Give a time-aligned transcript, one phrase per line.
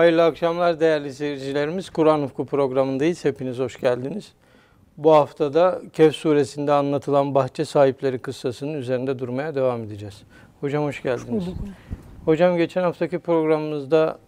[0.00, 1.90] Hayırlı akşamlar değerli seyircilerimiz.
[1.90, 3.24] Kur'an Ufku programındayız.
[3.24, 4.32] Hepiniz hoş geldiniz.
[4.96, 10.22] Bu hafta da Kehf suresinde anlatılan bahçe sahipleri kıssasının üzerinde durmaya devam edeceğiz.
[10.60, 11.44] Hocam hoş geldiniz.
[12.24, 14.18] Hocam geçen haftaki programımızda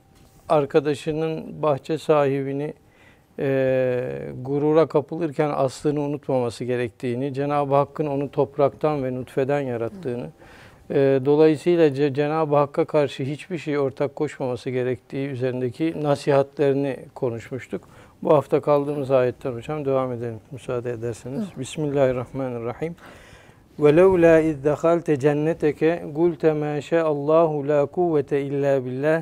[0.49, 2.75] arkadaşının bahçe sahibini
[3.39, 10.31] e, gurura kapılırken aslını unutmaması gerektiğini, Cenab-ı Hakk'ın onu topraktan ve nutfeden yarattığını, e,
[11.26, 17.82] dolayısıyla Ce- Cenab-ı Hakk'a karşı hiçbir şey ortak koşmaması gerektiği üzerindeki nasihatlerini konuşmuştuk.
[18.24, 21.44] Bu hafta kaldığımız ayetten hocam devam edelim müsaade ederseniz.
[21.60, 22.96] Bismillahirrahmanirrahim.
[23.80, 25.82] وَلَوْلَا اِذْ دَخَلْتَ جَنَّتَكَ
[26.20, 29.20] قُلْتَ مَا شَاءَ اللّٰهُ لَا قُوَّةَ اِلَّا بِاللّٰهِ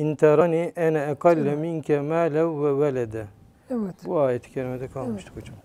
[0.00, 3.24] اِنْ تَرَنِي اَنَا اَقَلَّ مِنْكَ مَالًا وَوَلَدًا
[3.70, 3.94] Evet.
[4.06, 5.56] Bu ayet-i kerimede kalmıştık hocam.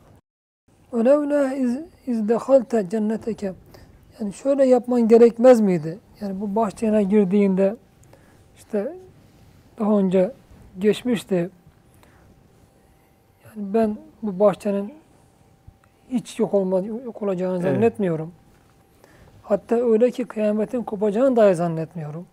[0.93, 3.53] وَلَوْلَا iz, iz dehalte cenneteke
[4.20, 5.98] yani şöyle yapman gerekmez miydi?
[6.20, 7.76] Yani bu bahçene girdiğinde
[8.56, 8.92] işte
[9.78, 10.32] daha önce
[10.78, 11.50] geçmişti.
[13.44, 14.92] Yani ben bu bahçenin
[16.10, 17.62] hiç yok olma, yok olacağını Evet.
[17.62, 18.32] zannetmiyorum.
[19.42, 22.26] Hatta öyle ki kıyametin kopacağını dahi zannetmiyorum.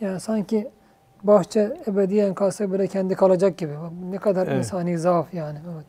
[0.00, 0.68] Yani sanki
[1.22, 3.72] bahçe ebediyen kalsa bile kendi kalacak gibi.
[3.72, 4.58] Bak Ne kadar Evet.
[4.58, 5.58] insani zaaf yani.
[5.74, 5.84] Evet.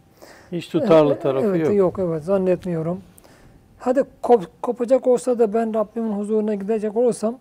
[0.51, 1.75] Hiç tutarlı Evet, tarafı evet, yok.
[1.75, 3.01] Yok evet zannetmiyorum.
[3.81, 7.35] Hadi kop, kopacak olsa da ben Rabbimin huzuruna gidecek olursam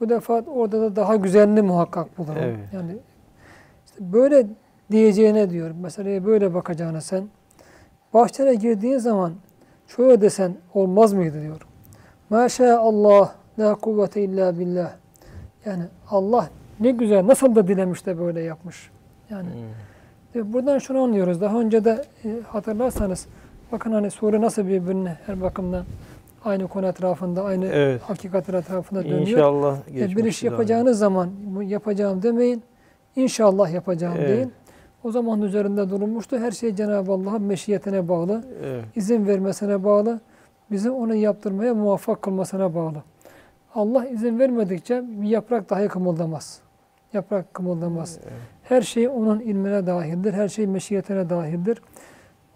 [0.00, 2.42] bu defa orada da daha güzelini muhakkak bulurum.
[2.42, 2.58] Evet.
[2.72, 2.96] Yani
[3.86, 4.46] işte böyle
[4.90, 5.76] diyeceğine diyorum.
[5.80, 7.24] Meseleye böyle bakacağına sen.
[8.14, 9.32] Bahçene girdiğin zaman
[9.88, 11.66] şöyle desen olmaz mıydı diyorum.
[12.30, 14.92] Maşa Allah la kuvvete illa billah.
[15.64, 16.48] Yani Allah
[16.80, 18.90] ne güzel nasıl da dilemiş de böyle yapmış.
[19.30, 19.48] Yani
[20.34, 20.52] Hmm.
[20.52, 21.40] Buradan şunu anlıyoruz.
[21.40, 23.26] Daha önce de e, hatırlarsanız
[23.72, 25.84] bakın hani sure nasıl birbirine her bakımdan
[26.44, 28.02] aynı konu etrafında, aynı Evet.
[28.02, 29.20] hakikat etrafında dönüyor.
[29.20, 32.62] İnşallah E, bir iş yapacağınız zaman bu yapacağım demeyin.
[33.16, 34.28] İnşallah yapacağım Evet.
[34.28, 34.52] deyin.
[35.04, 36.38] O zaman üzerinde durulmuştu.
[36.38, 38.84] Her şey Cenab-ı Allah'ın meşiyetine bağlı, Evet.
[38.96, 40.20] izin vermesine bağlı,
[40.70, 43.02] bizim onu yaptırmaya muvaffak kılmasına bağlı.
[43.74, 46.60] Allah izin vermedikçe bir yaprak dahi kımıldamaz.
[47.12, 48.18] Yaprak kımıldamaz.
[48.62, 50.32] Her şey onun ilmine dahildir.
[50.32, 51.82] Her şey meşiyetine dahildir.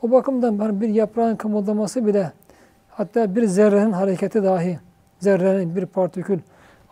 [0.02, 2.32] O bakımdan bir yaprağın kımıldaması bile
[2.90, 4.78] hatta bir zerrenin hareketi dahi
[5.20, 6.38] zerrenin bir partikül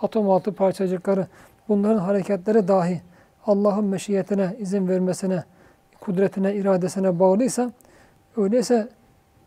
[0.03, 1.27] atom altı parçacıkları
[1.69, 3.01] bunların hareketleri dahi
[3.47, 5.45] Allah'ın meşiyetine, izin vermesine,
[6.01, 7.71] kudretine, iradesine bağlıysa
[8.37, 8.89] öyleyse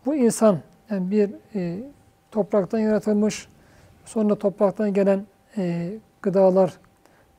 [0.06, 0.58] bu insan
[0.90, 1.80] yani bir e,
[2.32, 3.48] topraktan yaratılmış
[4.06, 5.26] sonra topraktan gelen
[5.58, 5.92] e,
[6.22, 6.74] gıdalar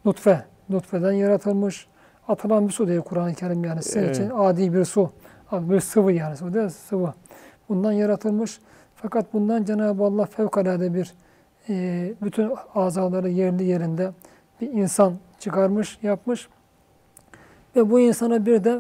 [0.05, 1.87] nutfe, nutfeden yaratılmış
[2.29, 4.17] atılan bir su diyor Kur'an-ı Kerim yani sizin Evet.
[4.17, 5.11] için adi bir su.
[5.53, 6.69] Bir sıvı yani su değil?
[6.69, 7.13] Sıvı.
[7.69, 8.61] Bundan yaratılmış.
[8.95, 11.15] Fakat bundan Cenab-ı Allah fevkalade bir
[11.69, 14.11] e, bütün azaları yerli yerinde
[14.61, 16.49] bir insan çıkarmış, yapmış.
[17.77, 18.79] Ve bu insana bir de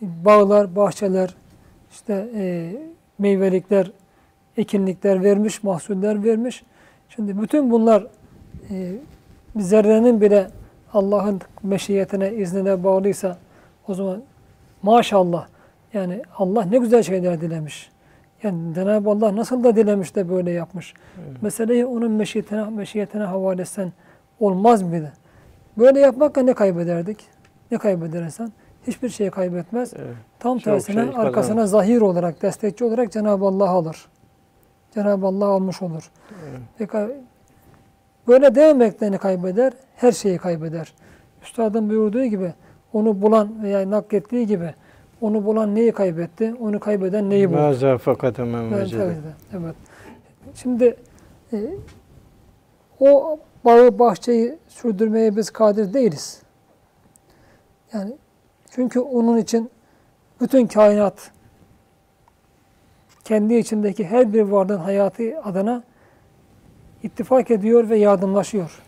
[0.00, 1.34] bağlar, bahçeler,
[1.90, 2.72] işte e,
[3.18, 3.90] meyvelikler,
[4.56, 6.64] ekinlikler vermiş, mahsuller vermiş.
[7.08, 8.06] Şimdi bütün bunlar
[8.70, 8.92] e,
[9.56, 10.48] zerrenin bile
[10.92, 13.38] Allah'ın meşiyetine, iznine bağlıysa
[13.88, 14.22] o zaman
[14.82, 15.46] maşallah
[15.94, 17.90] yani Allah ne güzel şeyler dilemiş.
[18.42, 20.94] Yani Cenab-ı Allah nasıl da dilemiş de böyle yapmış.
[21.42, 23.92] Meseleyi onun meşiyetine, meşiyetine havale etsen
[24.40, 25.12] olmaz mıydı?
[25.78, 27.18] Böyle yapmakla ne kaybederdik?
[27.70, 28.52] Ne kaybeder insan?
[28.86, 29.92] Hiçbir şey kaybetmez.
[29.96, 30.14] Evet.
[30.38, 31.26] Tam Çok tersine şey kazanır.
[31.26, 34.06] arkasına zahir olarak, destekçi olarak Cenab-ı Allah alır.
[34.94, 36.10] Cenab-ı Allah almış olur.
[36.30, 36.60] Evet.
[36.78, 36.98] Peki,
[38.28, 39.72] böyle dememekle ne kaybeder?
[39.96, 40.94] Her şeyi kaybeder.
[41.42, 42.52] Üstadın buyurduğu gibi
[42.92, 44.74] onu bulan veya naklettiği gibi
[45.24, 46.54] onu bulan neyi kaybetti?
[46.60, 47.60] Onu kaybeden neyi buldu?
[47.60, 48.92] Maza fakat hemen Evet,
[49.52, 49.74] evet.
[50.54, 50.96] Şimdi
[51.52, 51.58] e,
[53.00, 56.42] o bağı bahçeyi sürdürmeye biz kadir değiliz.
[57.92, 58.12] Yani
[58.70, 59.70] çünkü onun için
[60.40, 61.30] bütün kainat
[63.24, 65.82] kendi içindeki her bir varlığın hayatı adına
[67.02, 68.82] ittifak ediyor ve yardımlaşıyor.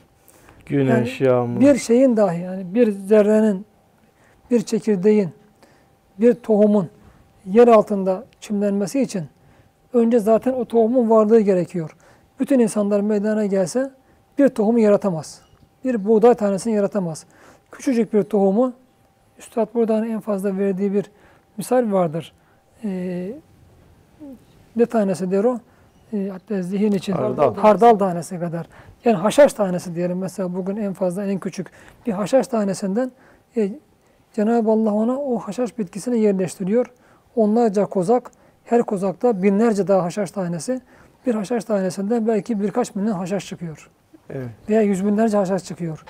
[0.67, 1.61] Güneş, yağmur.
[1.61, 3.67] Bir şeyin dahi yani bir zerrenin,
[4.51, 5.31] bir çekirdeğin,
[6.21, 6.89] bir tohumun
[7.47, 9.25] yer altında çimlenmesi için
[9.93, 11.97] önce zaten o tohumun varlığı gerekiyor.
[12.41, 13.91] Bütün insanlar meydana gelse
[14.39, 15.41] bir tohumu yaratamaz.
[15.85, 17.27] Bir buğday tanesini yaratamaz.
[17.73, 18.73] Küçücük bir tohumu,
[19.39, 21.11] Üstad buradan en fazla verdiği bir
[21.57, 22.33] misal vardır.
[22.85, 23.33] Ee,
[24.77, 25.59] ne tanesi der o?
[26.13, 27.55] Ee, hatta zihin için Hardal.
[27.55, 28.67] hardal tanesi kadar.
[29.05, 31.67] Yani haşhaş tanesi diyelim mesela bugün en fazla en küçük
[32.07, 33.11] bir haşhaş tanesinden
[33.57, 33.71] e,
[34.37, 36.87] Cenab-ı Allah ona o haşhaş bitkisini yerleştiriyor.
[37.37, 38.31] Onlarca kozak,
[38.65, 40.81] her kozakta binlerce daha haşhaş tanesi.
[41.27, 43.91] Bir haşhaş tanesinden belki birkaç milyon haşhaş çıkıyor.
[44.31, 44.49] Evet.
[44.69, 46.05] Veya yüz binlerce haşhaş çıkıyor.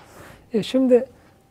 [0.52, 1.06] E şimdi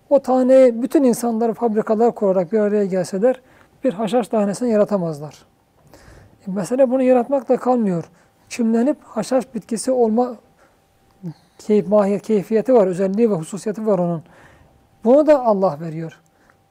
[0.09, 3.41] o taneyi bütün insanlar fabrikalar kurarak bir araya gelseler
[3.83, 5.45] bir haşhaş tanesini yaratamazlar.
[6.47, 8.03] E, mesele bunu yaratmakla kalmıyor.
[8.49, 10.35] Çimlenip haşhaş bitkisi olma
[11.57, 14.23] keyif, mahiyet, keyfiyeti var, özelliği ve hususiyeti var onun.
[15.03, 16.21] Bunu da Allah veriyor.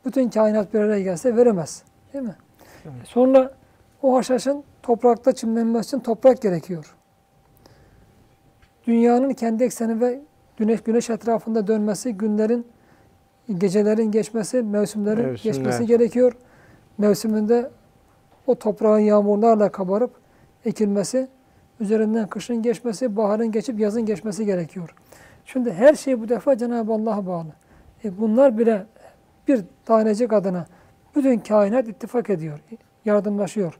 [0.06, 1.82] Bütün kainat bir araya gelse veremez.
[2.12, 2.36] Değil mi?
[2.84, 3.06] Evet.
[3.06, 3.50] Sonra
[4.02, 6.94] o haşhaşın toprakta çimlenmesi için toprak gerekiyor.
[8.86, 10.20] Dünyanın kendi ekseni ve
[10.56, 12.66] güneş güneş etrafında dönmesi, günlerin,
[13.58, 15.54] gecelerin geçmesi, mevsimlerin Mevsimler.
[15.54, 16.32] geçmesi gerekiyor.
[16.98, 17.70] Mevsiminde
[18.46, 20.10] o toprağın yağmurlarla kabarıp
[20.64, 21.28] ekilmesi,
[21.80, 24.94] üzerinden kışın geçmesi, baharın geçip yazın geçmesi gerekiyor.
[25.44, 27.48] Şimdi her şey bu defa Cenab-ı Allah'a bağlı.
[28.04, 28.86] E bunlar bile
[29.48, 30.66] bir tanecik adına
[31.16, 32.58] bütün kainat ittifak ediyor,
[33.04, 33.78] yardımlaşıyor.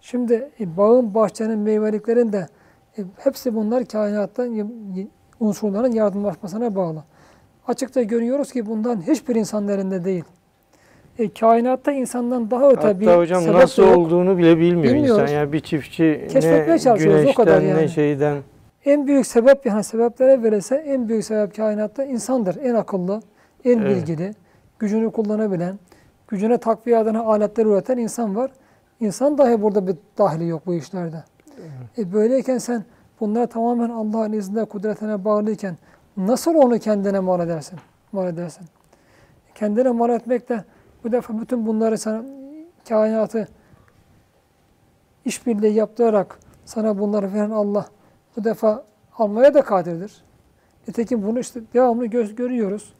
[0.00, 2.46] Şimdi e, bağın, bahçenin, meyveliklerin de
[2.98, 5.06] e, hepsi bunlar kainattan y-
[5.40, 7.04] unsurların yardımlaşmasına bağlı.
[7.68, 10.24] Açıkça görüyoruz ki bundan hiçbir insan elinde değil.
[11.18, 13.96] E, kainatta insandan daha öte bir Hatta hocam sebep nasıl yok.
[13.98, 15.22] olduğunu bile bilmiyor Bilmiyoruz.
[15.22, 15.34] insan.
[15.34, 17.88] Yani bir çiftçi Keşfetmeye ne çalışıyoruz, o güneşten kadar ne yani.
[17.88, 18.38] şeyden.
[18.84, 22.56] En büyük sebep yani sebeplere verilse en büyük sebep kainatta insandır.
[22.62, 23.22] En akıllı,
[23.64, 23.96] en Evet.
[23.96, 24.34] bilgili,
[24.82, 25.78] gücünü kullanabilen,
[26.28, 28.50] gücüne takviye adına aletler üreten insan var.
[29.00, 31.24] İnsan dahi burada bir dahili yok bu işlerde.
[31.98, 32.84] E böyleyken sen
[33.20, 35.76] bunlar tamamen Allah'ın izniyle kudretine bağlıyken
[36.16, 37.78] nasıl onu kendine mal edersin?
[38.12, 38.66] Mal edersin.
[39.54, 40.64] Kendine mal etmek de
[41.04, 42.22] bu defa bütün bunları sana
[42.88, 43.48] kainatı
[45.24, 47.86] işbirliği yaptırarak sana bunları veren Allah
[48.36, 48.84] bu defa
[49.18, 50.24] almaya da kadirdir.
[50.88, 52.92] Nitekim bunu işte devamlı göz görüyoruz.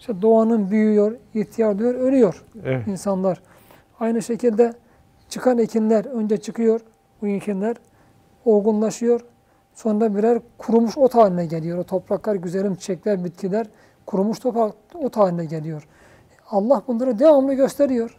[0.00, 2.86] İşte doğanın büyüyor, ihtiyarlıyor, ölüyor Evet.
[2.86, 3.42] insanlar.
[4.00, 4.72] Aynı şekilde
[5.28, 6.80] çıkan ekinler önce çıkıyor
[7.22, 7.76] bu ekinler
[8.44, 9.20] olgunlaşıyor.
[9.74, 11.78] Sonra birer kurumuş ot haline geliyor.
[11.78, 13.66] O topraklar, güzelim çiçekler, bitkiler
[14.06, 15.88] kurumuş toprak, ot haline geliyor.
[16.50, 18.16] Allah bunları devamlı gösteriyor.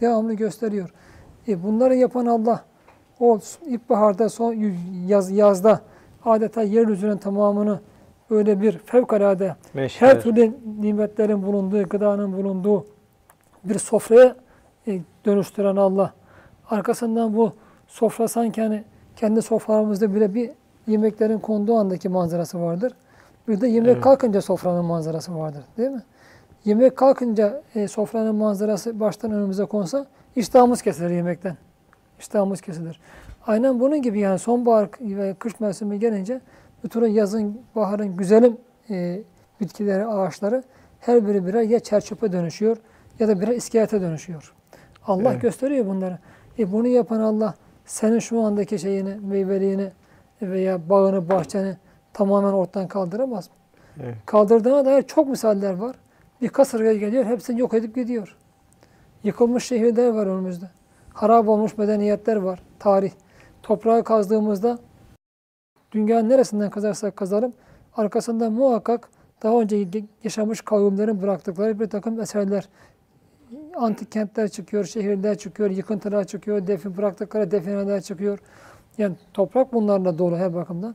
[0.00, 0.94] Devamlı gösteriyor.
[1.48, 2.64] E bunları yapan Allah
[3.20, 4.56] o ilkbaharda, son
[5.06, 5.80] yaz, yazda
[6.24, 7.80] adeta yeryüzünün tamamını
[8.30, 10.08] böyle bir fevkalade Meşler.
[10.08, 12.86] her türlü nimetlerin bulunduğu, gıdanın bulunduğu
[13.64, 14.36] bir sofraya
[14.88, 16.12] e, dönüştüren Allah.
[16.70, 17.52] Arkasından bu
[17.86, 18.84] sofra sanki hani
[19.16, 20.50] kendi soframızda bile bir
[20.86, 22.92] yemeklerin konduğu andaki manzarası vardır.
[23.48, 24.00] Bir de yemek Evet.
[24.04, 25.62] kalkınca sofranın manzarası vardır.
[25.78, 26.02] Değil mi?
[26.64, 30.06] Yemek kalkınca e, sofranın manzarası baştan önümüze konsa
[30.36, 31.56] iştahımız kesilir yemekten.
[32.18, 33.00] İştahımız kesilir.
[33.46, 36.40] Aynen bunun gibi yani sonbahar ve kış mevsimi gelince
[36.84, 38.56] bütün o yazın, baharın güzelim
[38.90, 39.22] e,
[39.60, 40.62] bitkileri, ağaçları
[41.00, 42.76] her biri birer ya çerçöpe dönüşüyor
[43.18, 44.54] ya da birer iskelete dönüşüyor.
[45.06, 45.42] Allah Evet.
[45.42, 46.18] gösteriyor bunları.
[46.58, 49.92] E bunu yapan Allah senin şu andaki şeyini, meyveliğini
[50.42, 51.76] veya bağını, bahçeni
[52.12, 53.54] tamamen ortadan kaldıramaz mı?
[54.04, 54.14] Evet.
[54.26, 55.96] Kaldırdığına dair çok misaller var.
[56.42, 58.36] Bir kasırga geliyor, hepsini yok edip gidiyor.
[59.24, 60.66] Yıkılmış şehirler var önümüzde.
[61.14, 63.12] Harap olmuş medeniyetler var, tarih.
[63.62, 64.78] Toprağı kazdığımızda
[65.96, 67.52] dünyanın neresinden kazarsak kazalım,
[67.96, 69.08] arkasında muhakkak
[69.42, 69.86] daha önce
[70.24, 72.68] yaşamış kavimlerin bıraktıkları bir takım eserler,
[73.76, 78.38] antik kentler çıkıyor, şehirler çıkıyor, yıkıntılar çıkıyor, defin bıraktıkları defineler çıkıyor.
[78.98, 80.94] Yani toprak bunlarla dolu her bakımdan.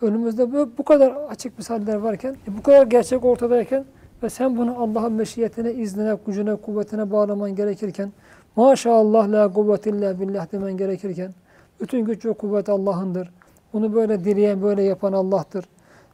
[0.00, 3.84] Önümüzde bu, bu kadar açık misaller varken, bu kadar gerçek ortadayken
[4.22, 8.12] ve sen bunu Allah'ın meşiyetine, iznine, gücüne, kuvvetine bağlaman gerekirken,
[8.56, 11.32] maşallah la kuvvet illa billah demen gerekirken,
[11.80, 13.30] bütün güç ve kuvvet Allah'ındır.
[13.72, 15.64] Bunu böyle dileyen, böyle yapan Allah'tır.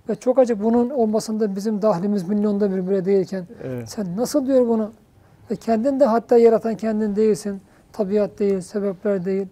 [0.09, 3.89] Ve çok acı bunun olmasında bizim dahlimiz milyonda bir bile değilken, Evet.
[3.89, 4.91] sen nasıl diyor bunu?
[5.51, 7.61] Ve kendin de hatta yaratan kendin değilsin.
[7.93, 9.47] Tabiat değil, sebepler değil.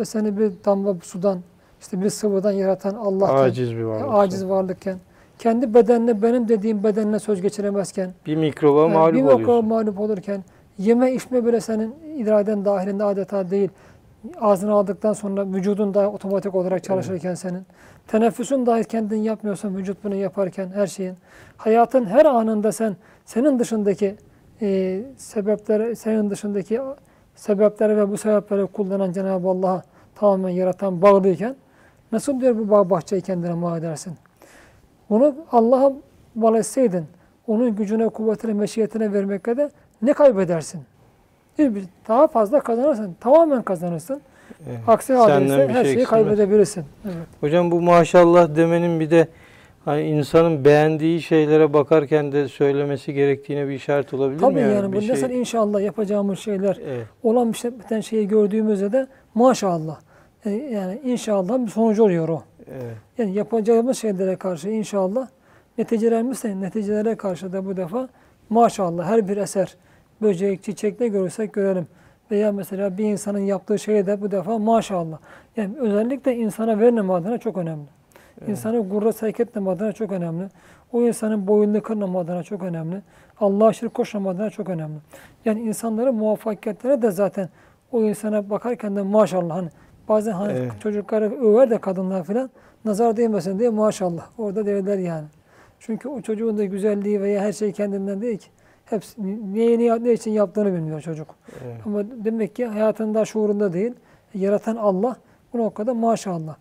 [0.00, 1.38] Ve seni bir damla sudan,
[1.80, 4.06] işte bir sıvıdan yaratan Allah'ken, Aciz bir varlık.
[4.10, 4.96] aciz varlıkken,
[5.38, 9.42] kendi bedenine, benim dediğim bedenine söz geçiremezken, Bir mikroba yani mağlup bir oluyorsun.
[9.42, 10.44] vakıa mağlup olurken,
[10.78, 13.70] yeme içme bile senin iraden dahilinde adeta değil.
[14.40, 17.66] Ağzına aldıktan sonra vücudun da otomatik olarak çalışırken senin.
[18.06, 21.16] Teneffüsün dahi kendin yapmıyorsan vücut bunu yaparken her şeyin.
[21.56, 24.16] Hayatın her anında sen senin dışındaki
[24.62, 26.80] e, sebepleri, senin dışındaki
[27.34, 29.82] sebepleri ve bu sebepleri kullanan Cenab-ı Allah'a
[30.14, 31.56] tamamen yaratan bağlıyken
[32.12, 34.12] nasıl diyor bu bağ bahçeyi kendine mal edersin?
[35.10, 35.92] Bunu Allah'a
[36.34, 37.06] mal etseydin,
[37.46, 39.70] onun gücüne, kuvvetine, meşiyetine vermekle de
[40.02, 40.82] ne kaybedersin?
[41.58, 43.16] Bir- Daha fazla kazanırsın.
[43.20, 44.20] Tamamen kazanırsın.
[44.68, 44.78] Evet.
[44.86, 46.84] Aksi halde her şey şeyi kaybedebilirsin.
[47.04, 47.14] Evet.
[47.40, 49.28] Hocam bu maşallah demenin bir de
[49.84, 54.60] hani insanın beğendiği şeylere bakarken de söylemesi gerektiğine bir işaret olabilir Tabii mi?
[54.60, 57.06] yani, Bir bu şey- mesela inşallah yapacağımız şeyler Evet.
[57.22, 59.96] olan bir şey, biten şeyi gördüğümüzde de maşallah.
[60.44, 62.42] E, Yani inşallah bir sonucu oluyor o.
[62.70, 62.96] Evet.
[63.18, 65.28] Yani yapacağımız şeylere karşı inşallah
[65.78, 68.08] neticelerimiz de neticelere karşı da bu defa
[68.50, 69.76] maşallah her bir eser,
[70.22, 71.86] böcek, çiçek ne görürsek görelim.
[72.30, 75.18] Veya mesela bir insanın yaptığı şey de bu defa maşallah.
[75.56, 77.86] Yani özellikle insana verilen adına çok önemli.
[78.46, 80.48] İnsanı gurra sevk etmeme adına çok önemli.
[80.92, 83.02] O insanın boyunlu kırmama adına çok önemli.
[83.40, 84.96] Allah'a şirk koşmama adına çok önemli.
[85.44, 87.48] Yani insanların muvaffakiyetleri de zaten
[87.92, 89.68] o insana bakarken de maşallah hani
[90.08, 90.72] bazen hani Evet.
[90.80, 92.50] çocukları över de kadınlar filan
[92.84, 95.26] nazar değmesin diye maşallah orada derler yani.
[95.78, 98.48] Çünkü o çocuğun da güzelliği veya her şey kendinden değil ki.
[98.92, 99.22] Hepsi
[99.54, 101.34] neye ne, ne için yaptığını bilmiyor çocuk.
[101.64, 101.76] Evet.
[101.86, 103.92] Ama demek ki hayatında şuurunda değil.
[104.34, 105.16] Yaratan Allah
[105.52, 106.56] bu noktada maşallah.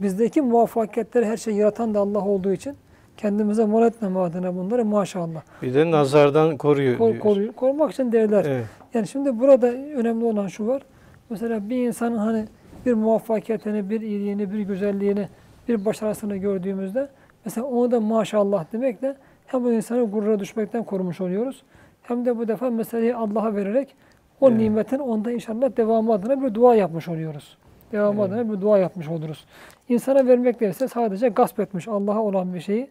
[0.00, 2.74] Bizdeki muvaffakiyetleri her şey yaratan da Allah olduğu için
[3.16, 5.42] kendimize mal etmeme adına bunları maşallah.
[5.62, 8.44] Bir de nazardan koruyor Kor, koruyor- korumak için derler.
[8.48, 8.64] Evet.
[8.94, 10.82] Yani şimdi burada önemli olan şu var.
[11.30, 12.44] Mesela bir insanın hani
[12.86, 15.28] bir muvaffakiyetini, bir iyiliğini, bir güzelliğini,
[15.68, 17.08] bir başarısını gördüğümüzde
[17.44, 19.16] mesela onu da maşallah demekle
[19.50, 21.62] hem bu insanı gurura düşmekten korumuş oluyoruz.
[22.02, 23.94] Hem de bu defa meseleyi Allah'a vererek
[24.40, 24.60] o Evet.
[24.60, 27.56] nimetin onda inşallah devamı adına bir dua yapmış oluyoruz.
[27.92, 28.32] Devamı Evet.
[28.32, 29.44] adına bir dua yapmış oluruz.
[29.88, 32.88] İnsana vermek değilse sadece gasp etmiş Allah'a olan bir şeyi,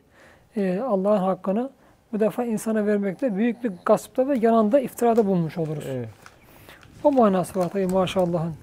[0.56, 1.70] e, Allah'ın hakkını
[2.14, 5.86] bu defa insana vermekte büyük bir gaspta ve yanında iftirada bulmuş oluruz.
[5.90, 6.10] Evet.
[7.04, 8.54] O manası var tabi maşallahın.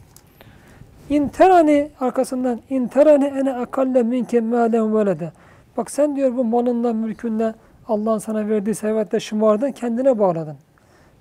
[1.11, 5.33] İnterani arkasından interani ene akalle minke malen velede.
[5.77, 7.55] Bak sen diyor bu malından, mülkünden,
[7.89, 10.57] Allah'ın sana verdiği servetle şımardın, kendine bağladın.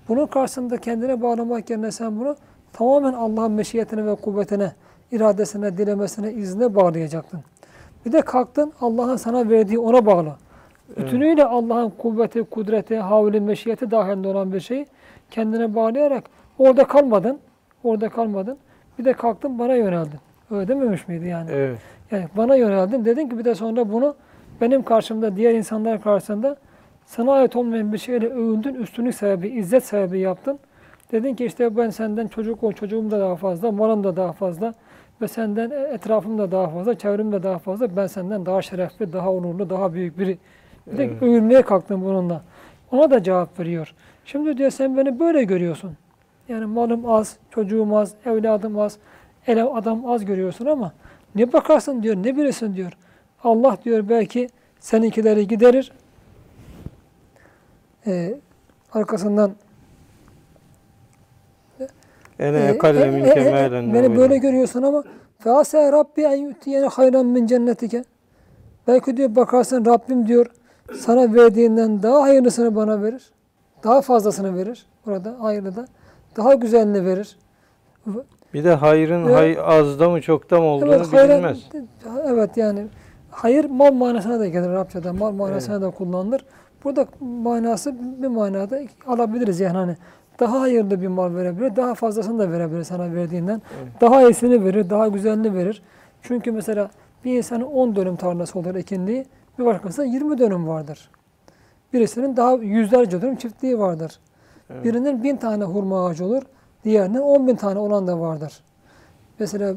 [0.07, 2.35] Bunun karşısında kendine bağlamak yerine sen bunu
[2.73, 4.71] tamamen Allah'ın meşiyetine ve kuvvetine,
[5.11, 7.39] iradesine, dilemesine, iznine bağlayacaktın.
[8.05, 10.33] Bir de kalktın Allah'ın sana verdiği ona bağlı.
[10.97, 14.87] Bütünüyle Allah'ın kuvveti, kudreti, havli, meşiyeti dahilinde olan bir şeyi
[15.31, 16.23] kendine bağlayarak
[16.59, 17.39] orada kalmadın.
[17.83, 18.57] Orada kalmadın.
[18.99, 20.19] Bir de kalktın bana yöneldin.
[20.51, 21.51] Öyle dememiş miydi yani?
[21.51, 21.79] Evet.
[22.11, 23.05] Yani bana yöneldin.
[23.05, 24.15] Dedin ki bir de sonra bunu
[24.61, 26.57] benim karşımda, diğer insanlar karşısında
[27.05, 30.59] sana ait olmayan bir şeyle övündün, üstünlük sebebi, izzet sebebi yaptın.
[31.11, 34.73] Dedin ki işte ben senden çocuk ol, çocuğum da daha fazla, malım da daha fazla
[35.21, 37.95] ve senden etrafım da daha fazla, çevrem de daha fazla.
[37.95, 40.37] Ben senden daha şerefli, daha onurlu, daha büyük biri.
[40.87, 41.21] Bir de Evet.
[41.23, 42.41] övülmeye kalktın bununla.
[42.91, 43.93] Ona da cevap veriyor.
[44.25, 45.91] Şimdi diyor sen beni böyle görüyorsun.
[46.49, 48.97] Yani malım az, çocuğum az, evladım az,
[49.47, 50.91] ele adam az görüyorsun ama
[51.35, 52.97] ne bakarsın diyor, ne bilirsin diyor.
[53.45, 54.49] Allah diyor belki
[54.79, 55.91] seninkileri giderir.
[58.07, 58.37] Ee,
[58.93, 59.51] arkasından
[62.39, 65.03] Ene e, ekalle e, minke e, e, malen beni ve böyle görüyorsun ama
[65.39, 68.03] fease Rabbi en yutiyene hayran min cennetike.
[68.87, 70.45] Belki diyor bakarsın Rabbim diyor
[70.99, 73.31] sana verdiğinden daha hayırlısını bana verir.
[73.83, 74.85] Daha fazlasını verir.
[75.05, 75.85] Burada hayırlı da.
[76.37, 77.37] Daha güzelini verir.
[78.53, 79.35] Bir de hayrın Evet.
[79.35, 81.69] hay, azda mı çokta mı olduğunu Evet, hayra- bilinmez.
[82.27, 82.87] evet yani
[83.35, 85.13] hayır mal manasına da gelir Arapçada.
[85.13, 86.45] Mal manasına da kullanılır.
[86.83, 89.97] Burada manası bir manada alabiliriz yani hani
[90.39, 93.61] daha hayırlı bir mal verebilir, daha fazlasını da verebilir sana verdiğinden.
[93.83, 94.01] Evet.
[94.01, 95.83] Daha iyisini verir, daha güzelini verir.
[96.21, 96.89] Çünkü mesela
[97.25, 99.25] bir insanın 10 dönüm tarlası olur ekinliği,
[99.59, 101.09] bir başkasının 20 dönüm vardır.
[101.93, 104.19] Birisinin daha yüzlerce dönüm çiftliği vardır.
[104.69, 104.83] Evet.
[104.83, 106.43] Birinin bin tane hurma ağacı olur,
[106.83, 108.63] diğerinin 10 bin tane olan da vardır.
[109.39, 109.75] Mesela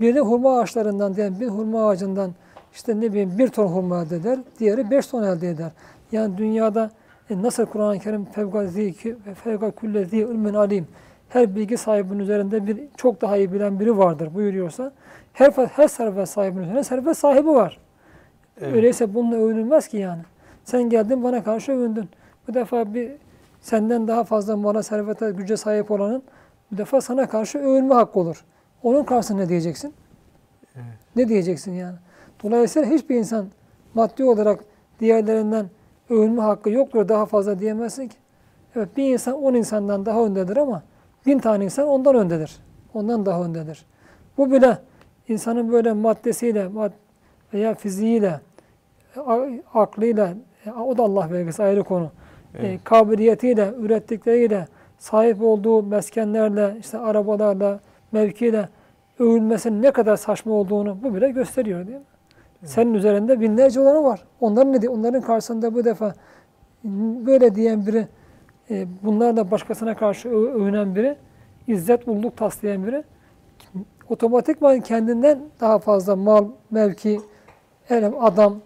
[0.00, 2.30] biri hurma ağaçlarından diyelim bir hurma ağacından
[2.74, 5.70] işte ne bileyim bir ton hurma elde eder, diğeri beş ton elde eder.
[6.12, 6.90] Yani dünyada
[7.30, 8.94] e, nasıl Kur'an-ı Kerim fevgazi
[9.44, 10.86] fevga kullezi ilmin alim
[11.28, 14.92] her bilgi sahibinin üzerinde bir çok daha iyi bilen biri vardır buyuruyorsa
[15.32, 17.78] her her servet sahibinin üzerinde servet sahibi var.
[18.60, 18.74] Evet.
[18.74, 20.22] Öyleyse bununla övünülmez ki yani.
[20.64, 22.08] Sen geldin bana karşı övündün.
[22.48, 23.12] Bu defa bir
[23.60, 26.22] senden daha fazla mala, servete, güce sahip olanın
[26.72, 28.44] bu defa sana karşı övünme hakkı olur.
[28.82, 29.94] Onun karşısında ne diyeceksin?
[31.16, 31.96] Ne diyeceksin yani?
[32.42, 33.46] Dolayısıyla hiçbir insan
[33.94, 34.64] maddi olarak
[35.00, 35.66] diğerlerinden
[36.10, 38.16] övünme hakkı yoktur, daha fazla diyemezsin ki.
[38.76, 40.82] Evet bir insan on insandan daha öndedir ama
[41.26, 42.56] bin tane insan ondan öndedir.
[42.94, 43.86] Ondan daha öndedir.
[44.38, 44.78] Bu bile
[45.28, 46.92] insanın böyle maddesiyle mad-
[47.54, 48.40] veya fiziğiyle,
[49.74, 50.34] aklıyla,
[50.84, 52.10] o da Allah vergisi ayrı konu.
[52.54, 52.84] E, Evet.
[52.84, 54.66] kabiliyetiyle, ürettikleriyle,
[54.98, 57.80] sahip olduğu meskenlerle, işte arabalarla,
[58.12, 58.68] mevkiyle
[59.18, 62.04] övülmesinin ne kadar saçma olduğunu bu bile gösteriyor değil mi?
[62.64, 64.24] Senin üzerinde binlerce olanı var.
[64.40, 64.92] Onların ne diyor?
[64.92, 66.14] Onların karşısında bu defa
[67.26, 68.06] böyle diyen biri,
[68.70, 71.16] e, bunlarla başkasına karşı övünen biri,
[71.68, 73.04] izzet, ulluk taslayan biri,
[74.08, 77.20] otomatikman kendinden daha fazla mal, mevki,
[77.90, 78.56] elem, adam,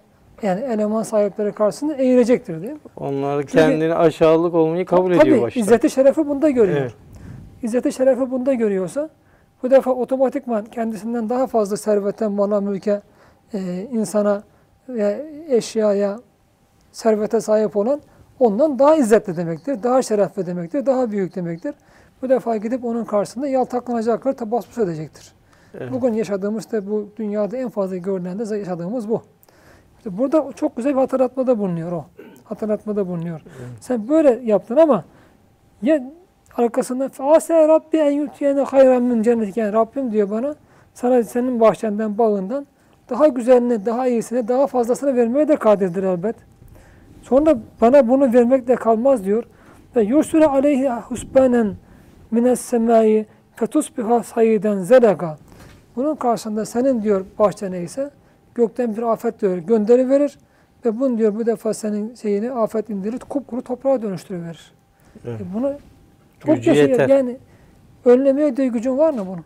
[0.43, 2.79] yani eleman sahipleri karşısında eğilecektir değil mi?
[2.97, 5.61] Onlar kendini aşağılık olmayı kabul Tabii, ediyor başta.
[5.61, 6.81] izzeti şerefi bunda görüyor.
[6.81, 6.95] Evet.
[7.63, 9.09] İzzeti şerefi bunda görüyorsa
[9.63, 13.01] bu defa otomatikman kendisinden daha fazla servete, mala, mülke,
[13.55, 14.43] e, insana
[14.89, 16.21] ve eşyaya,
[16.93, 18.01] servete sahip olan
[18.41, 21.75] ondan daha izzetli demektir, daha şerefli demektir, daha büyük demektir.
[22.23, 25.33] Bu defa gidip onun karşısında yaltaklanacaklar, tabasmus edecektir.
[25.75, 25.93] Evet.
[25.93, 29.23] Bugün yaşadığımız da bu dünyada en fazla görülen de yaşadığımız bu.
[29.99, 32.05] İşte burada çok güzel bir hatırlatmada bulunuyor o.
[32.45, 33.43] Hatırlatmada bulunuyor.
[33.81, 35.05] Sen böyle yaptın ama
[35.83, 36.13] ya
[36.57, 40.55] arkasında ase Rabbi en yutiyene hayran min cennet yani Rabbim diyor bana
[40.95, 42.67] sana senin bahçenden bağından
[43.11, 46.37] daha güzelini, daha iyisini, daha fazlasını vermeye de kadirdir elbet.
[47.23, 49.45] Sonra bana bunu vermek de kalmaz diyor.
[49.97, 51.75] Ve yursule aleyhi husbanen
[52.31, 55.39] mines semai fetusbiha sayiden zeleka.
[55.97, 58.11] Bunun karşısında senin diyor bahçe neyse
[58.55, 60.39] gökten bir afet diyor gönderi verir
[60.85, 64.73] ve bunu diyor bu defa senin şeyini afet indirir kupkuru toprağa dönüştürüverir.
[65.27, 65.41] Evet.
[65.41, 65.73] E bunu
[66.41, 66.89] çok Gücü yaşıyor.
[66.89, 67.09] yeter.
[67.09, 67.37] Yani
[68.05, 69.45] önlemeye de gücün var mı bunu?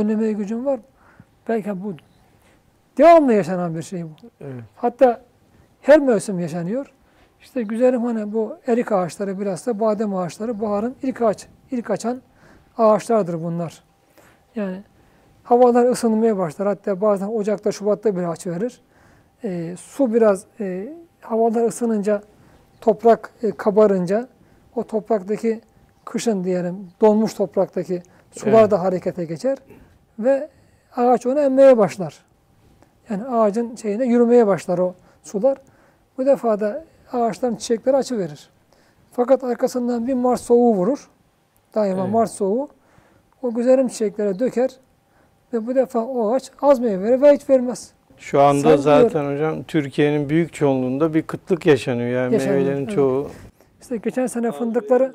[0.00, 0.84] Önlemeye gücün var mı?
[1.48, 1.94] Belki bu
[2.98, 4.10] devamlı yaşanan bir şey bu.
[4.40, 4.64] Evet.
[4.76, 5.20] Hatta
[5.80, 6.92] her mevsim yaşanıyor.
[7.40, 12.22] İşte güzelim hani bu erik ağaçları biraz da badem ağaçları baharın ilk ağaç, ilk açan
[12.78, 13.82] ağaçlardır bunlar.
[14.54, 14.82] Yani
[15.44, 16.68] havalar ısınmaya başlar.
[16.68, 18.80] Hatta bazen Ocak'ta, Şubat'ta bile açı verir.
[19.44, 22.22] Ee, su biraz e, havalar ısınınca,
[22.80, 24.28] toprak e, kabarınca
[24.74, 25.60] o topraktaki
[26.04, 28.70] kışın diyelim donmuş topraktaki sular Evet.
[28.70, 29.58] da harekete geçer
[30.18, 30.48] ve
[30.96, 32.25] ağaç onu emmeye başlar.
[33.10, 35.58] Yani ağacın şeyine yürümeye başlar o sular.
[36.18, 38.50] Bu defa da ağaçların çiçekleri açı verir.
[39.12, 41.08] Fakat arkasından bir Mart soğuğu vurur.
[41.74, 42.12] Daima Evet.
[42.12, 42.68] Mart soğuğu.
[43.42, 44.70] O güzelim çiçeklere döker
[45.52, 47.92] ve bu defa o ağaç az meyve verir ve hiç vermez.
[48.18, 52.08] Şu anda Sen zaten hocam Türkiye'nin büyük çoğunluğunda bir kıtlık yaşanıyor.
[52.08, 52.94] Yani Yaşanıyor, meyvelerin evet.
[52.94, 53.30] çoğu.
[53.80, 55.14] İşte geçen sene fındıkları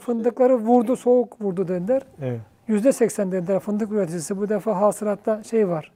[0.00, 2.02] fındıkları vurdu, soğuk vurdu dediler.
[2.22, 2.40] Evet.
[2.68, 4.36] Yüzde seksen dediler fındık üreticisi.
[4.36, 5.92] Bu defa hasılatta şey var,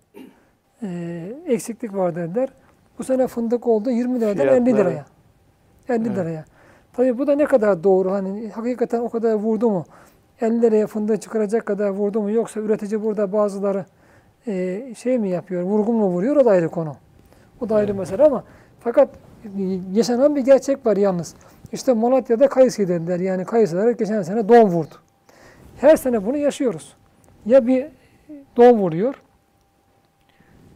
[0.85, 2.49] e, eksiklik var dediler.
[2.99, 4.77] Bu sene fındık oldu 20 liradan 50 Fiyatları.
[4.77, 5.05] liraya.
[5.89, 6.17] 50 Evet.
[6.19, 6.45] liraya.
[6.93, 8.13] Tabii bu da ne kadar doğru?
[8.13, 9.85] Hani hakikaten o kadar vurdu mu?
[10.41, 12.31] 50 liraya fındık çıkaracak kadar vurdu mu?
[12.31, 13.85] Yoksa üretici burada bazıları
[14.47, 16.37] e, şey mi yapıyor, vurgun mu vuruyor?
[16.37, 16.97] O da ayrı konu.
[17.61, 17.99] O da ayrı Evet.
[18.01, 18.45] mesele ama
[18.81, 19.09] fakat
[19.93, 21.35] yaşanan bir gerçek var yalnız.
[21.73, 23.21] İşte Malatya'da kayısı dediler.
[23.21, 24.95] Yani kayısıları geçen sene don vurdu.
[25.81, 26.95] Her sene bunu yaşıyoruz.
[27.47, 27.87] Ya bir
[28.57, 29.15] don vuruyor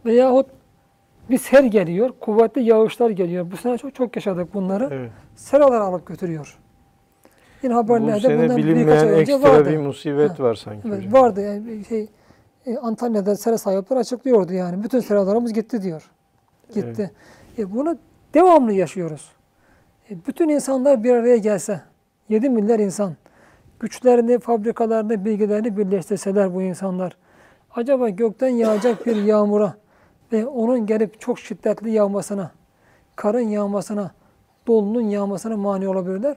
[0.05, 0.45] veyahut
[1.29, 3.51] bir sel geliyor, kuvvetli yağışlar geliyor.
[3.51, 4.89] Bu sene çok çok yaşadık bunları.
[4.91, 5.11] Evet.
[5.35, 6.57] Seralar alıp götürüyor.
[7.63, 9.69] Yine Bu haberlerde sene bundan birkaç bilinmeyen ay önce vardı.
[9.69, 11.13] bir musibet var sanki Evet, hocam.
[11.13, 12.07] vardı yani şey
[12.65, 14.83] e, Antalya'da sera sahipleri açıklıyordu yani.
[14.83, 16.09] Bütün seralarımız gitti diyor.
[16.73, 17.11] Gitti.
[17.57, 17.97] E, bunu
[18.33, 19.29] devamlı yaşıyoruz.
[20.11, 21.81] E, bütün insanlar bir araya gelse,
[22.29, 23.15] 7 milyar insan,
[23.79, 27.17] güçlerini, fabrikalarını, bilgilerini birleştirseler bu insanlar,
[27.75, 29.73] acaba gökten yağacak bir yağmura
[30.33, 32.51] ve onun gelip çok şiddetli yağmasına,
[33.15, 34.11] karın yağmasına,
[34.67, 36.35] dolunun yağmasına mani olabilirler?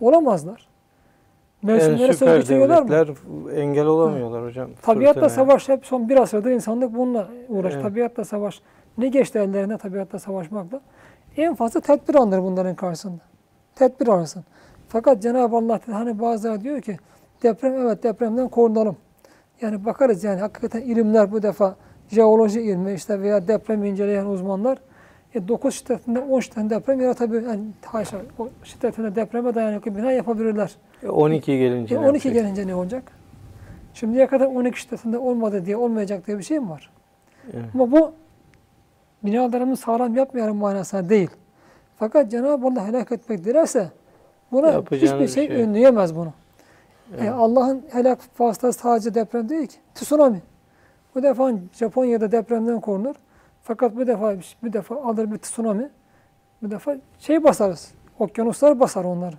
[0.00, 0.68] Olamazlar.
[1.62, 3.14] Mevsimlere söz süper geçiriyorlar mı?
[3.54, 4.70] engel olamıyorlar hocam.
[4.82, 5.28] Tabiatla fırtınaya.
[5.28, 7.72] savaş hep son bir asırdır insanlık bununla uğraş.
[7.72, 7.82] Evet.
[7.82, 8.60] Tabiatla savaş.
[8.98, 10.80] Ne geçti ellerine tabiatla savaşmakla?
[11.36, 13.20] En fazla tedbir alınır bunların karşısında.
[13.74, 14.44] Tedbir alırsın.
[14.88, 16.96] Fakat Cenab-ı Allah hani bazıları diyor ki
[17.42, 18.96] deprem evet depremden korunalım.
[19.60, 21.76] Yani bakarız yani hakikaten ilimler bu defa
[22.08, 24.78] jeoloji ilmi işte veya deprem inceleyen uzmanlar
[25.34, 27.42] e, 9 şiddetinde 10 şiddetinde deprem yaratabilir.
[27.42, 30.74] Yani haşa o şiddetinde depreme dayanıklı bina yapabilirler.
[31.02, 32.34] E, 12 gelince E, ne 12 yapacak?
[32.44, 33.02] gelince ne olacak?
[33.94, 36.90] Şimdiye kadar 12 şiddetinde olmadı diye olmayacak diye bir şey mi var?
[37.54, 37.64] Evet.
[37.74, 38.12] Ama bu
[39.24, 41.30] binalarımızı sağlam yapmayalım manasına değil.
[41.98, 43.88] Fakat Cenab-ı Allah helak etmek dilerse
[44.52, 45.62] buna Yapacağınız hiçbir şey, şey.
[45.64, 46.32] önleyemez bunu.
[47.12, 47.32] E, Evet.
[47.36, 49.76] Allah'ın helak vasıtası sadece deprem değil ki.
[49.94, 50.42] Tsunami.
[51.14, 53.14] Bu defa Japonya'da depremden korunur.
[53.62, 55.90] Fakat bu defa bir defa alır bir tsunami.
[56.62, 57.94] Bu defa şey basarız.
[58.18, 59.36] Okyanuslar basar onları.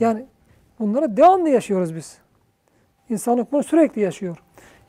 [0.00, 0.26] Yani
[0.78, 2.18] bunları devamlı yaşıyoruz biz.
[3.08, 4.42] İnsanlık bunu sürekli yaşıyor.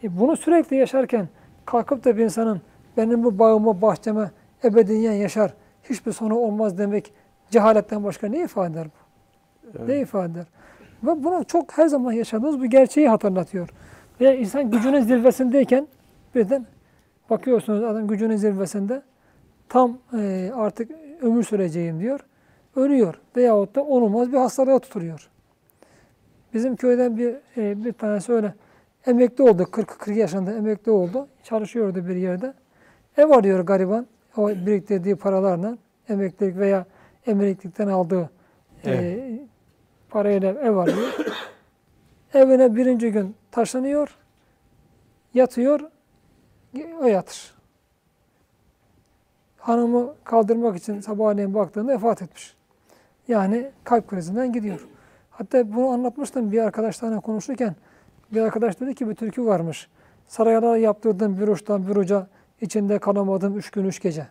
[0.04, 1.30] E bunu sürekli yaşarken
[1.66, 2.62] kalkıp da bir insanın
[2.98, 4.32] benim bu bağımı, bahçeme
[4.64, 7.14] ebediyen yaşar, hiçbir sonu olmaz demek
[7.50, 9.88] cehaletten başka ne ifade eder bu?
[9.88, 10.46] Ne ifade eder?
[11.04, 13.70] Ve bunu çok her zaman yaşadığımız bir gerçeği hatırlatıyor.
[14.22, 15.88] Veya insan gücünün zirvesindeyken
[16.36, 16.66] birden
[17.30, 19.02] bakıyorsunuz adam gücünün zirvesinde
[19.70, 20.92] tam e, artık
[21.22, 22.20] ömür süreceğim diyor.
[22.76, 23.22] Ölüyor.
[23.36, 25.30] Veyahut da onulmaz bir hastalığa tutuluyor.
[26.54, 28.54] Bizim köyden bir e, bir tanesi öyle
[29.06, 29.64] emekli oldu.
[29.64, 31.28] 40-40 yaşında emekli oldu.
[31.44, 32.54] Çalışıyordu bir yerde.
[33.18, 34.08] Ev arıyor gariban.
[34.38, 35.78] O biriktirdiği paralarla
[36.10, 36.86] emeklilik veya
[37.28, 38.30] emeklilikten aldığı
[38.86, 39.20] e,
[40.10, 41.16] parayla ev arıyor.
[42.34, 44.18] Evine birinci gün taşınıyor.
[45.34, 45.80] Yatıyor.
[46.74, 47.54] Yatır.
[49.58, 52.56] hanımı kaldırmak için sabahleyin baktığında vefat etmiş.
[53.28, 54.88] Yani kalp krizinden gidiyor.
[55.30, 57.76] Hatta bunu anlatmıştım bir arkadaşlarla konuşurken.
[58.34, 59.88] Bir arkadaş dedi ki bir türkü varmış.
[60.28, 62.28] Saraylara yaptırdığım bir uçtan bir uca
[62.62, 64.28] içinde kalamadım üç gün üç gece.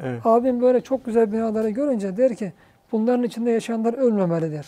[0.00, 0.26] Evet.
[0.26, 2.52] Abim böyle çok güzel binaları görünce der ki
[2.92, 4.66] bunların içinde yaşayanlar ölmemelidir.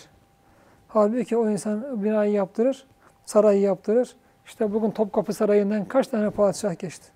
[0.88, 2.86] Halbuki o insan binayı yaptırır,
[3.24, 4.16] sarayı yaptırır.
[4.46, 7.06] İşte bugün Topkapı Sarayı'ndan kaç tane padişah geçti?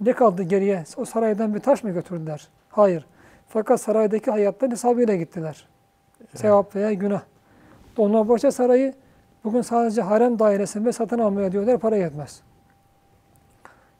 [0.00, 0.84] Ne kaldı geriye?
[0.96, 2.48] O saraydan bir taş mı götürdüler?
[2.68, 3.06] Hayır.
[3.48, 5.68] Fakat saraydaki hayattan hesabıyla gittiler.
[6.34, 7.22] Sevap veya günah.
[7.96, 8.94] Dolmabahçe Sarayı
[9.44, 12.42] bugün sadece harem dairesinde satın almaya diyorlar para yetmez.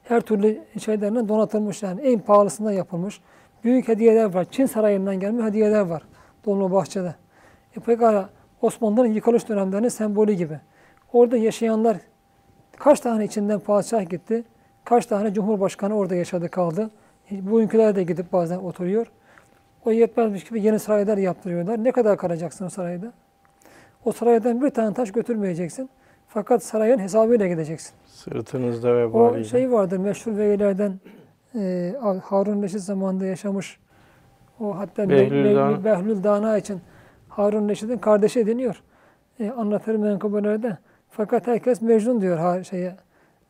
[0.02, 3.20] Her türlü şeylerden donatılmış yani en pahalısından yapılmış.
[3.64, 4.46] Büyük hediyeler var.
[4.50, 6.02] Çin sarayından gelme hediyeler var
[6.44, 7.14] Dolmabahçe'de.
[7.76, 8.28] E pekala
[8.62, 10.60] Osmanlı'nın yıkılış dönemlerinin sembolü gibi.
[11.14, 11.96] Orada yaşayanlar
[12.78, 14.44] kaç tane içinden padişah gitti,
[14.84, 16.90] kaç tane cumhurbaşkanı orada yaşadı kaldı.
[17.30, 19.06] E, Bugünküler de gidip bazen oturuyor.
[19.84, 21.84] O yetmezmiş gibi yeni saraylar yaptırıyorlar.
[21.84, 23.12] Ne kadar kalacaksın o sarayda?
[24.04, 25.90] O saraydan bir tane taş götürmeyeceksin.
[26.28, 27.94] Fakat sarayın hesabıyla gideceksin.
[28.06, 29.44] Sırtınızda O vebaliyle.
[29.44, 31.00] şey vardır meşhur velilerden
[31.54, 33.78] e, Harun Reşit zamanında yaşamış.
[34.60, 35.84] O hatta Behlül Dana.
[35.84, 36.80] Behlül Dana için
[37.28, 38.82] Harun Reşit'in kardeşi deniyor.
[39.40, 40.78] E, anlatır menkıbelerde.
[41.16, 42.96] Fakat herkes Mecnun diyor ha, şeye.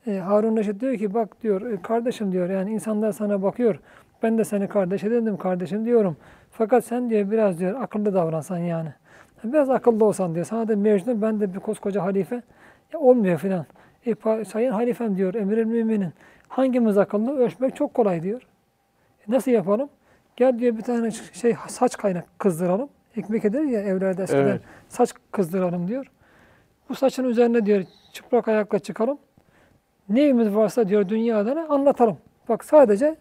[0.06, 3.80] E, Harun Reşit diyor ki bak diyor e, kardeşim diyor yani insanlar sana bakıyor.
[4.22, 6.16] Ben de seni kardeş edindim kardeşim diyorum.
[6.50, 8.88] Fakat sen diyor biraz diyor akıllı davransan yani.
[9.44, 10.46] Biraz akıllı olsan diyor.
[10.46, 12.42] Sana da Mecnun ben de bir koskoca halife.
[12.92, 13.66] Ya olmuyor filan.
[14.06, 16.12] E, sayın halifem diyor emir müminin.
[16.48, 17.38] Hangimiz akıllı?
[17.38, 18.42] Ölçmek çok kolay diyor.
[19.28, 19.88] E, nasıl yapalım?
[20.36, 22.88] Gel diyor bir tane şey saç kaynak kızdıralım.
[23.16, 24.42] Ekmek eder ya evlerde eskiden.
[24.42, 24.60] Evet.
[24.88, 26.10] Saç kızdıralım diyor.
[26.88, 29.18] Bu saçın üzerine diyor çıplak ayakla çıkalım.
[30.08, 32.18] Neyimiz varsa diyor dünyada anlatalım.
[32.48, 33.16] Bak sadece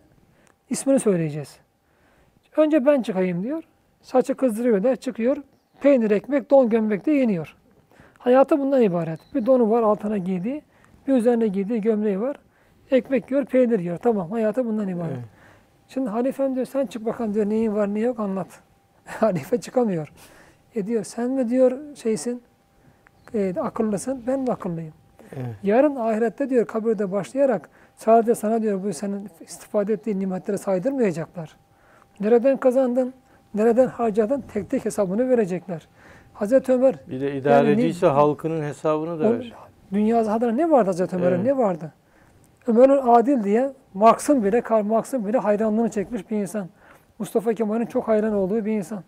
[0.70, 1.60] ismini söyleyeceğiz.
[2.58, 3.64] Önce ben çıkayım diyor.
[4.02, 5.38] Saçı kızdırıyor da çıkıyor.
[5.82, 7.56] Peynir, ekmek, don gömlek de yeniyor.
[8.18, 9.20] Hayatı bundan ibaret.
[9.36, 10.62] Bir donu var altına giydiği,
[11.08, 12.40] bir üzerine giydiği gömleği var.
[12.92, 13.98] Ekmek yiyor, peynir yiyor.
[13.98, 15.12] Tamam, hayatı bundan ibaret.
[15.14, 15.26] Evet.
[15.88, 18.48] Şimdi halifem diyor, sen çık bakalım diyor, neyin var, ne yok anlat.
[19.06, 20.14] Halife çıkamıyor.
[20.76, 22.44] E diyor, sen mi diyor şeysin,
[23.34, 24.94] e, akıllısın, ben mi akıllıyım?
[25.36, 25.46] Evet.
[25.64, 31.56] Yarın ahirette diyor, kabirde başlayarak sadece sana diyor, bu senin istifade ettiğin nimetleri saydırmayacaklar.
[32.20, 33.14] Nereden kazandın,
[33.56, 35.88] nereden harcadın, tek tek hesabını verecekler.
[36.34, 39.54] Hazreti Ömer Bir de Yani idareciyse ne- halkının hesabını da o, ver.
[39.94, 41.36] dünya adına ne vardı Hazreti Ömer'in?
[41.36, 41.46] Evet.
[41.46, 41.94] Ne vardı?
[42.68, 46.68] Ömer'in adil diye Marx'ın bile, Karl Marx'ın bile hayranlığını çekmiş bir insan.
[47.20, 49.04] Mustafa Kemal'in çok hayran olduğu bir insan.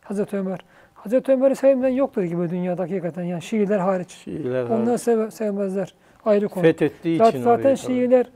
[0.00, 0.58] Hazreti Ömer.
[1.06, 3.22] Hazreti Ömer'i sevmeyen yoktur gibi dünyada hakikaten.
[3.22, 4.10] Yani Şiiler hariç.
[4.10, 5.00] Şiiler Onlar hariç.
[5.00, 5.94] sev- sevmezler.
[6.24, 6.62] Ayrı konu.
[6.64, 7.86] fethettiği Zaten, için zaten orayı tabii.
[7.86, 8.26] Şiiler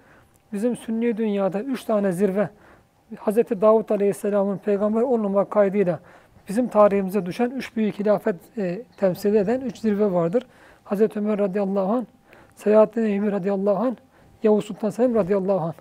[0.52, 2.48] bizim Sünni dünyada üç tane zirve
[3.18, 6.00] Hazreti Davut Aleyhisselam'ın peygamber olmamak kaydıyla
[6.48, 10.46] bizim tarihimize düşen üç büyük hilafet e, temsil eden üç zirve vardır.
[10.84, 12.04] Hazreti Ömer radıyallahu anh,
[12.56, 13.96] Selahaddin Eyyubi radıyallahu anh,
[14.42, 15.74] Yavuz Sultan Selim radıyallahu anh.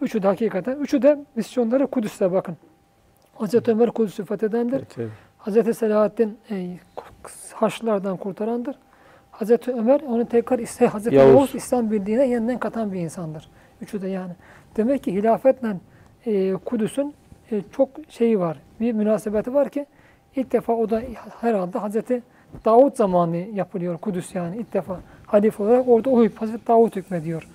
[0.00, 2.56] Üçü de hakikaten, üçü de misyonları Kudüs'te bakın.
[3.34, 4.76] Hazreti Ömer Kudüs'ü fethedendir.
[4.76, 5.10] Evet, evet.
[5.38, 6.76] Hazreti Selahaddin e,
[7.54, 8.76] Haçlılardan kurtarandır.
[9.30, 11.34] Hazreti Ömer onu tekrar ise Hazreti Yavuz.
[11.34, 13.50] Yavuz, İslam birliğine yeniden katan bir insandır.
[13.80, 14.32] Üçü de yani.
[14.76, 15.76] Demek ki hilafetle
[16.26, 17.14] e, Kudüs'ün
[17.50, 18.58] e, çok şeyi var.
[18.80, 19.86] Bir münasebeti var ki
[20.36, 21.02] ilk defa o da
[21.40, 22.22] herhalde Hazreti
[22.64, 27.48] Davut zamanı yapılıyor Kudüs yani ilk defa halife olarak orada o Hazreti Davut hükmediyor.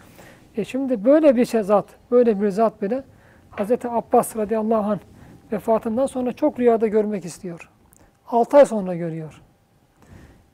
[0.57, 3.03] E şimdi böyle bir şey zat, böyle bir zat bile
[3.49, 4.99] Hazreti Abbas radıyallahu anh
[5.51, 7.69] vefatından sonra çok rüyada görmek istiyor.
[8.33, 9.41] 6 ay sonra görüyor.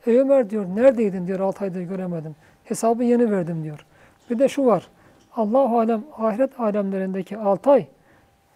[0.05, 2.35] Ey Ömer diyor, neredeydin diyor, 6 aydır göremedim.
[2.63, 3.85] Hesabı yeni verdim diyor.
[4.29, 4.87] Bir de şu var,
[5.35, 7.85] Allahu alem, ahiret alemlerindeki 6 ay,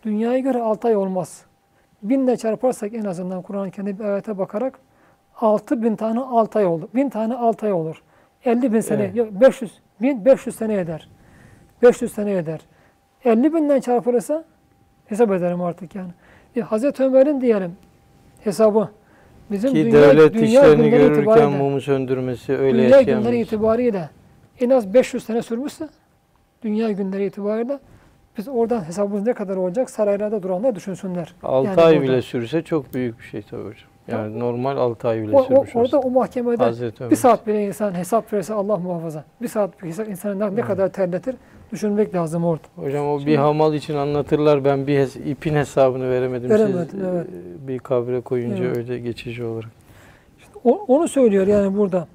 [0.03, 1.45] dünyaya göre 6 ay olmaz.
[2.03, 4.79] Binle çarparsak en azından Kur'an-ı Kerim'de bir ayete bakarak
[5.41, 6.87] 6 bin tane 6 ay olur.
[6.95, 8.03] 1000 tane 6 ay olur.
[8.45, 9.15] 50 bin sene, Evet.
[9.15, 11.09] yok 500, 1500 sene eder.
[11.81, 12.59] 500 sene eder.
[13.25, 14.43] 50 binden çarpılırsa
[15.05, 16.11] hesap ederim artık yani.
[16.55, 17.75] E, Hazreti Ömer'in diyelim
[18.43, 18.89] hesabı.
[19.53, 24.09] Bizim Ki dünya, devlet dünya işlerini görürken mumu söndürmesi öyle dünya günleri itibariyle
[24.59, 25.87] en az 500 sene sürmüşse
[26.63, 27.79] dünya günleri itibariyle
[28.37, 31.33] biz oradan hesabımız ne kadar olacak saraylarda duranlar düşünsünler.
[31.43, 33.89] 6 Yani ay bile sürse çok büyük bir şey tabii hocam.
[34.07, 36.07] Yani normal 6 ay bile O, o, sürmüş orada olsa.
[36.07, 39.23] o mahkemede bir saat bile insan hesap verirse Allah muhafaza.
[39.41, 41.35] Bir saat bir hesap insanı ne- ne kadar terletir
[41.73, 42.63] düşünmek lazım orada.
[42.75, 44.65] Hocam o bir Şimdi- hamal için anlatırlar.
[44.65, 46.49] Ben bir hes- ipin hesabını veremedim.
[46.49, 47.25] Veremedim, Siz evet.
[47.63, 48.77] e, bir kabre koyunca Evet.
[48.77, 49.69] öyle geçici olarak.
[50.63, 52.07] O- onu söylüyor yani burada.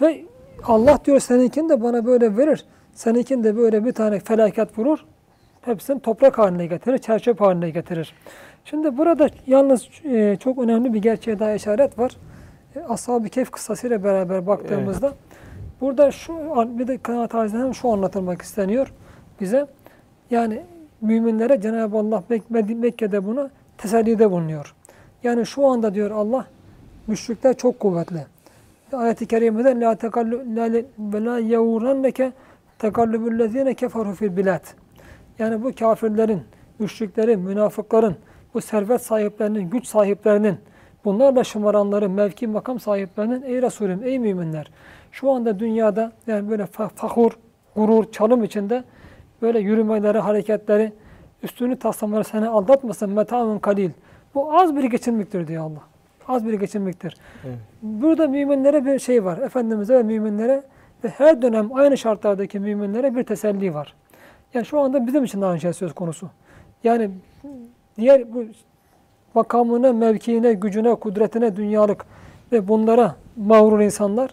[0.00, 0.20] Ve
[0.64, 2.64] Allah diyor seninkini de bana böyle verir.
[2.94, 4.98] Seninkini de böyle bir tane felaket vurur.
[5.60, 8.14] hepsini toprak haline getirir, çerçöp haline getirir.
[8.64, 12.16] Şimdi burada yalnız e, çok önemli bir gerçeğe daha işaret var.
[12.76, 15.12] E, Ashab-ı Kehf kıssasıyla beraber baktığımızda
[15.80, 16.32] burada şu
[16.78, 18.92] bir de kanaat tarzından şu anlatılmak isteniyor
[19.40, 19.66] bize.
[20.30, 20.62] Yani
[21.00, 24.74] müminlere Cenab-ı Allah Mek- Mekke'de buna tesellide bulunuyor.
[25.22, 26.46] Yani şu anda diyor Allah
[27.06, 28.26] müşrikler çok kuvvetli.
[28.92, 30.40] Ayet-i kerimede la tekallu
[30.98, 32.32] ve la yevuranneke
[32.78, 34.64] tekallübüllezine keferu fil bilad.
[35.38, 36.42] Yani bu kafirlerin,
[36.78, 38.16] müşriklerin, münafıkların,
[38.54, 40.56] bu servet sahiplerinin, güç sahiplerinin,
[41.04, 44.70] bunlarla şımaranların, mevki makam sahiplerinin ey Resulüm, ey müminler.
[45.12, 47.32] Şu anda dünyada yani böyle fa- fahur,
[47.76, 48.84] gurur, çalım içinde
[49.42, 50.92] böyle yürümeleri, hareketleri,
[51.42, 53.10] üstünü taslamaları seni aldatmasın.
[53.10, 53.90] Meta'un kalil.
[54.34, 55.82] Bu az bir geçinmektir diyor Allah.
[56.28, 57.16] Az bir geçinmektir.
[57.44, 57.56] Evet.
[57.82, 59.38] Burada müminlere bir şey var.
[59.38, 60.62] Efendimiz'e ve müminlere
[61.04, 63.94] ve her dönem aynı şartlardaki müminlere bir teselli var.
[64.54, 66.30] Yani şu anda bizim için de aynı şey söz konusu.
[66.84, 67.10] Yani
[67.98, 68.44] diğer bu
[69.34, 72.04] makamına, mevkiine, gücüne, kudretine, dünyalık
[72.52, 74.30] ve bunlara mağrur insanlar,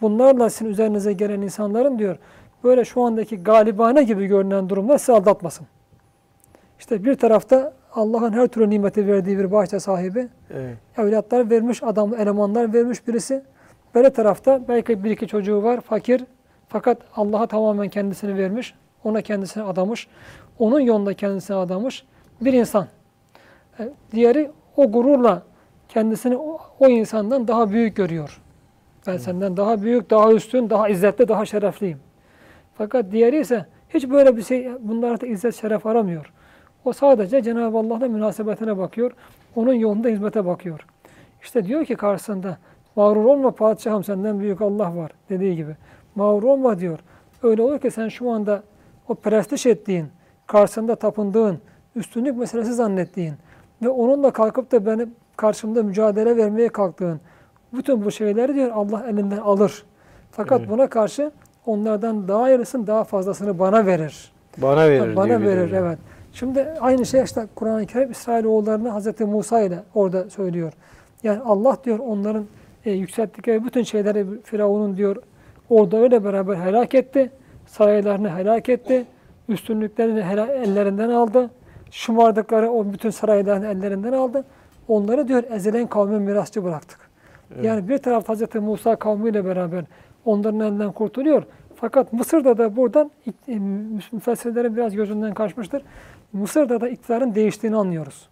[0.00, 2.16] bunlarla sizin üzerinize gelen insanların diyor,
[2.64, 5.66] böyle şu andaki galibane gibi görünen durumlar sizi aldatmasın.
[6.78, 10.76] İşte bir tarafta Allah'ın her türlü nimeti verdiği bir bahçe sahibi, Evet.
[10.98, 13.42] evlatlar vermiş, adam elemanlar vermiş birisi.
[13.94, 16.24] Böyle tarafta belki bir iki çocuğu var, fakir.
[16.68, 20.08] Fakat Allah'a tamamen kendisini vermiş, ona kendisini adamış,
[20.58, 22.04] onun yolunda kendisini adamış
[22.40, 22.86] bir insan.
[23.80, 25.42] E, Diğeri o gururla
[25.88, 28.40] kendisini o, o insandan daha büyük görüyor.
[29.08, 31.98] Ben senden daha büyük, daha üstün, daha izzetli, daha şerefliyim.
[32.74, 36.32] Fakat diğeri ise hiç böyle bir şey, bunlarda izzet, şeref aramıyor.
[36.84, 39.12] O sadece Cenab-ı Allah'la münasebetine bakıyor.
[39.56, 40.86] Onun yolunda hizmete bakıyor.
[41.42, 42.58] İşte diyor ki karşısında
[42.96, 45.76] mağrur olma padişahım senden büyük Allah var dediği gibi.
[46.14, 46.98] Mağrur olma diyor.
[47.42, 48.62] Öyle olur ki sen şu anda
[49.08, 50.06] o prestij ettiğin,
[50.46, 51.58] karşısında tapındığın,
[51.96, 53.34] üstünlük meselesi zannettiğin
[53.82, 57.20] ve onunla kalkıp da benim karşımda mücadele vermeye kalktığın
[57.72, 59.82] bütün bu şeyleri diyor Allah elinden alır.
[60.30, 60.70] Fakat Evet.
[60.70, 61.30] buna karşı
[61.66, 64.32] onlardan daha yarısını daha fazlasını bana verir.
[64.58, 65.84] Bana verir Bana bir de verir hocam.
[65.84, 65.98] evet.
[66.32, 70.72] Şimdi aynı şey işte Kur'an-ı Kerim İsrailoğullarını Hazreti Musa ile orada söylüyor.
[71.22, 72.44] Yani Allah diyor onların
[72.84, 75.16] e, yükselttikleri bütün şeyleri Firavun'un diyor
[75.70, 77.30] ordularıyla beraber helak etti.
[77.66, 79.04] Saraylarını helak etti.
[79.48, 81.50] Üstünlüklerini hela- ellerinden aldı.
[81.90, 84.44] Şımardıkları o bütün saraylarını ellerinden aldı.
[84.88, 86.98] Onları diyor ezilen kavmin mirasçı bıraktık.
[87.54, 87.64] Evet.
[87.64, 89.84] Yani bir taraf Hazreti Musa kavmiyle beraber
[90.24, 91.42] onların elinden kurtuluyor.
[91.74, 93.10] Fakat Mısır'da da buradan
[93.48, 93.58] e,
[94.12, 95.82] müfessirlerin biraz gözünden kaçmıştır.
[96.32, 98.28] Mısır'da da iktidarın değiştiğini anlıyoruz.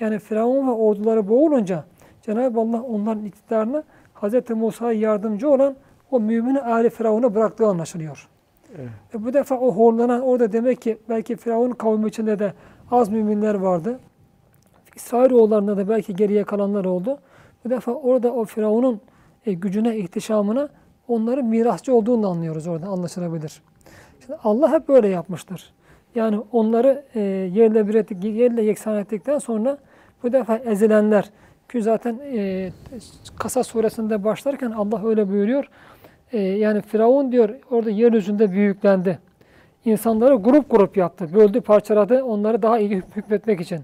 [0.00, 1.84] Yani Firavun ve orduları boğulunca
[2.22, 3.82] Cenab-ı Allah onların iktidarını
[4.14, 4.50] Hz.
[4.50, 5.76] Musa'ya yardımcı olan
[6.10, 8.28] o mümini Ali Firavun'a bıraktığı anlaşılıyor.
[8.78, 8.88] Evet.
[9.14, 12.52] E bu defa o horlanan orada demek ki belki Firavun kavmi içinde de
[12.90, 14.00] az müminler vardı.
[14.96, 17.18] İsrailoğullarında da belki geriye kalanlar oldu.
[17.64, 19.00] Bu defa orada o Firavun'un
[19.46, 20.68] e, gücüne, ihtişamına
[21.08, 23.62] onların mirasçı olduğunu anlıyoruz orada anlaşılabilir.
[24.20, 25.72] Şimdi Allah hep böyle yapmıştır.
[26.14, 29.78] Yani onları e, yerle bir ettik, yerle yeksan ettikten sonra
[30.22, 31.30] bu defa ezilenler
[31.72, 32.70] ki zaten e,
[33.38, 35.68] Kasas suresinde başlarken Allah öyle buyuruyor.
[36.32, 39.18] E, yani Firavun diyor orada yeryüzünde büyüklendi.
[39.84, 41.34] İnsanları grup grup yaptı.
[41.34, 43.80] Böldü, parçaladı onları daha iyi hükmetmek için.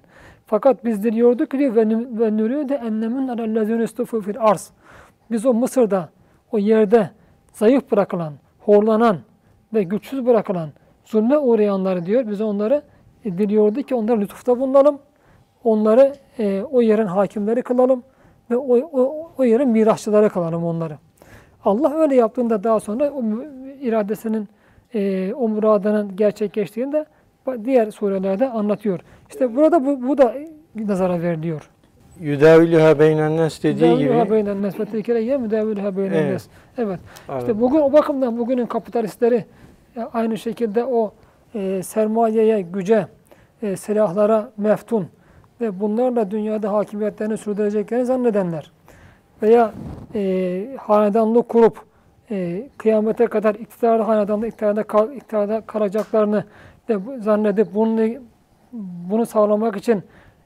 [0.49, 4.71] Fakat biz diliyorduk ki ve nü- ve nürüde ennemin alellezine istufu fil arz.
[5.31, 6.09] Biz o Mısır'da,
[6.53, 7.11] o yerde
[7.53, 9.17] zayıf bırakılan, horlanan
[9.75, 10.69] ve güçsüz bırakılan,
[11.05, 12.25] zulme uğrayanları diyor.
[12.31, 12.83] Biz onları
[13.25, 14.99] e, diliyordu ki onlara lütufta bulunalım.
[15.65, 18.03] Onları e, o yerin hakimleri kılalım
[18.51, 20.99] ve o, o, o yerin mirasçıları kılalım onları.
[21.65, 23.23] Allah öyle yaptığında daha sonra o
[23.81, 24.49] iradesinin
[24.95, 27.07] e, o muradının gerçekleştiğinde
[27.47, 29.01] ba- diğer surelerde anlatıyor.
[29.29, 30.35] İşte burada bu, bu da
[30.75, 31.71] nazara veriliyor.
[32.21, 34.33] Yüdavilüha beynennes dediği Müdavülüha gibi.
[34.33, 36.47] beynen nes ve tilkele ye müdavülüha beynen nes.
[36.79, 37.01] Evet.
[37.29, 37.41] Evet.
[37.41, 39.45] İşte bugün o bakımdan bugünün kapitalistleri
[39.97, 41.13] e, aynı şekilde o
[41.55, 43.07] e, sermayeye, güce,
[43.63, 45.07] e, silahlara meftun
[45.61, 48.73] ve bunlarla dünyada hakimiyetlerini sürdüreceklerini zannedenler
[49.43, 49.73] veya
[50.15, 51.79] e, hanedanlık kurup
[52.31, 56.45] e, kıyamete kadar iktidarlı hanedanlık iktidarda, kal, iktidarda kalacaklarını
[56.89, 58.09] de zannedip bunu,
[58.73, 60.03] bunu sağlamak için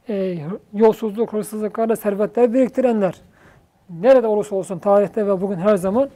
[0.09, 0.39] e,
[0.75, 3.15] yolsuzluk, hırsızlıklarla servetler biriktirenler
[3.91, 6.11] nerede olursa olsun tarihte ve bugün her zaman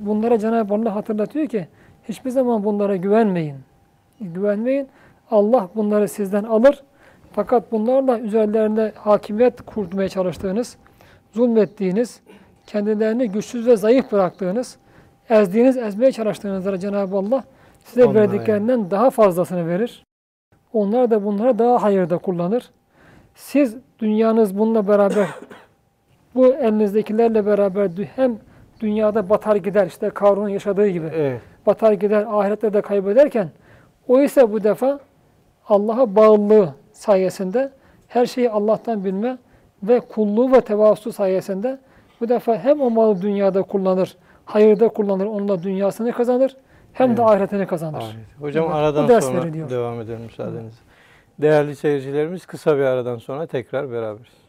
[0.00, 1.68] bunlara Cenab-ı Allah hatırlatıyor ki
[2.08, 3.56] hiçbir zaman bunlara güvenmeyin.
[4.20, 4.88] Güvenmeyin.
[5.30, 6.82] Allah bunları sizden alır.
[7.32, 10.76] Fakat bunlarla üzerlerinde hakimiyet kurmaya çalıştığınız,
[11.32, 12.20] zulmettiğiniz,
[12.66, 14.76] kendilerini güçsüz ve zayıf bıraktığınız,
[15.30, 17.44] ezdiğiniz, ezmeye çalıştığınızda Cenab-ı Allah
[17.84, 20.04] size Onlara verdiklerinden daha fazlasını verir.
[20.72, 22.70] Onlar da bunları daha hayırda kullanır.
[23.34, 25.26] Siz dünyanız bununla beraber
[26.34, 28.38] bu elinizdekilerle beraber hem
[28.80, 31.40] dünyada batar gider işte Karun'un yaşadığı gibi Evet.
[31.66, 33.48] batar gider ahirette de kaybederken
[34.08, 34.98] o ise bu defa
[35.68, 37.70] Allah'a bağlılığı sayesinde
[38.08, 39.38] her şeyi Allah'tan bilme
[39.82, 41.78] ve kulluğu ve tevazusu sayesinde
[42.20, 46.56] bu defa hem o malı dünyada kullanır, hayırda kullanır, onunla dünyasını kazanır
[46.92, 47.30] hem de Evet.
[47.30, 47.98] ahiretini kazanır.
[48.00, 48.14] Ayet.
[48.40, 49.70] Hocam Evet, aradan ders sonra veriliyor.
[49.70, 50.80] devam edelim müsaadenizle.
[51.40, 54.41] Değerli seyircilerimiz kısa bir aradan sonra tekrar beraberiz.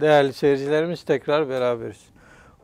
[0.00, 2.06] Değerli seyircilerimiz tekrar beraberiz.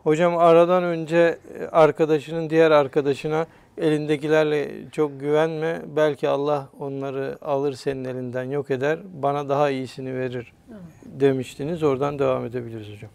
[0.02, 3.46] Hocam aradan önce e, arkadaşının diğer arkadaşına
[3.78, 5.82] elindekilerle çok güvenme.
[5.96, 8.98] Belki Allah onları alır senin elinden yok eder.
[9.22, 10.52] Bana daha iyisini verir
[11.04, 11.82] demiştiniz.
[11.82, 13.10] Oradan devam edebiliriz hocam.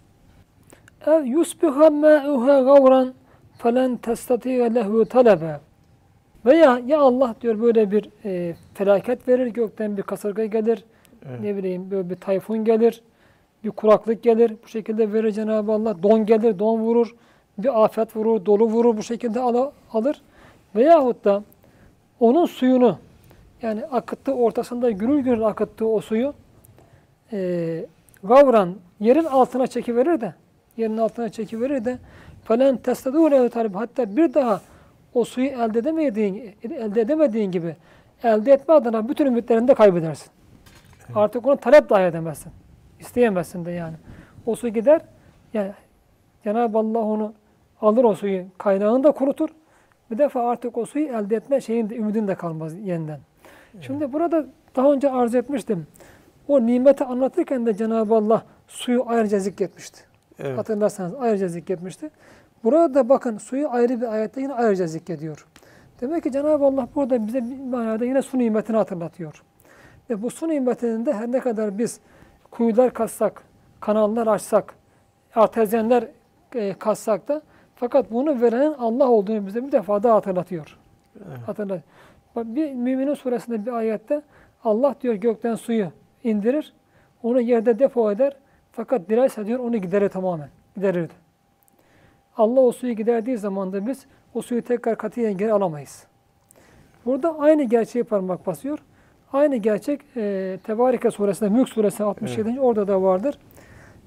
[1.07, 3.13] ev yusbiha ma'uha gavran
[3.57, 5.59] felen testati'e lehu talebe.
[6.45, 10.83] Veya ya Allah diyor böyle bir e, felaket verir, gökten bir kasırga gelir,
[11.29, 11.39] Evet.
[11.41, 13.01] ne bileyim böyle bir tayfun gelir,
[13.63, 16.03] bir kuraklık gelir, bu şekilde verir Cenab-ı Allah.
[16.03, 17.15] Don gelir, don vurur,
[17.57, 20.21] bir afet vurur, dolu vurur, bu şekilde ala- alır.
[20.75, 21.43] Veyahut da
[22.19, 22.97] onun suyunu,
[23.61, 26.33] yani akıttığı ortasında gürül gürül akıttığı o suyu
[27.31, 27.85] e,
[28.23, 30.33] gavran yerin altına çekiverir de
[30.77, 31.97] yerin altına çekiverir de
[32.43, 34.61] falan testedû talib hatta bir daha
[35.13, 37.75] o suyu elde edemediğin elde edemediğin gibi
[38.23, 40.27] elde etme adına bütün ümitlerini de kaybedersin.
[41.15, 42.51] Artık onu talep dahi edemezsin.
[42.99, 43.95] İsteyemezsin de yani.
[44.45, 45.01] O su gider
[45.53, 45.71] yani
[46.43, 47.33] Cenab-ı Allah onu
[47.81, 49.49] alır o suyu kaynağını da kurutur.
[50.11, 53.19] Bir defa artık o suyu elde etme şeyin de ümidin de kalmaz yeniden.
[53.81, 55.87] Şimdi burada daha önce arz etmiştim.
[56.47, 60.01] O nimeti anlatırken de Cenab-ı Allah suyu ayrıca zikretmişti.
[60.39, 60.57] Evet.
[60.57, 62.09] Hatırlarsanız ayrıca zikretmişti.
[62.63, 65.47] Burada da bakın suyu ayrı bir ayette yine ayrıca zikrediyor.
[66.01, 69.43] Demek ki Cenab-ı Allah burada bize bir manada yine su nimetini hatırlatıyor.
[70.09, 71.99] Ve bu su nimetinin de her ne kadar biz
[72.51, 73.43] kuyular kazsak,
[73.79, 74.75] kanallar açsak,
[75.35, 76.07] artezyenler
[76.55, 77.41] e, kazsak da
[77.75, 80.77] fakat bunu verenin Allah olduğunu bize bir defa daha hatırlatıyor.
[81.15, 81.47] Evet.
[81.47, 81.81] Hatırlat.
[82.35, 84.21] Bir Müminin suresinde bir ayette
[84.63, 85.91] Allah diyor gökten suyu
[86.23, 86.73] indirir,
[87.23, 88.35] onu yerde depo eder.
[88.71, 90.49] Fakat dilerse diyor onu giderir tamamen.
[90.75, 91.13] Giderirdi.
[92.37, 96.07] Allah o suyu giderdiği zaman da biz o suyu tekrar katiyen geri alamayız.
[97.05, 98.79] Burada aynı gerçeği parmak basıyor.
[99.33, 102.59] Aynı gerçek e, Tebareke suresinde, Mülk suresinde 67.
[102.61, 103.39] orada da vardır.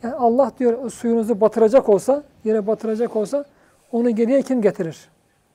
[0.02, 3.44] Yani Allah diyor suyunuzu batıracak olsa, yere batıracak olsa
[3.92, 5.08] onu geriye kim getirir?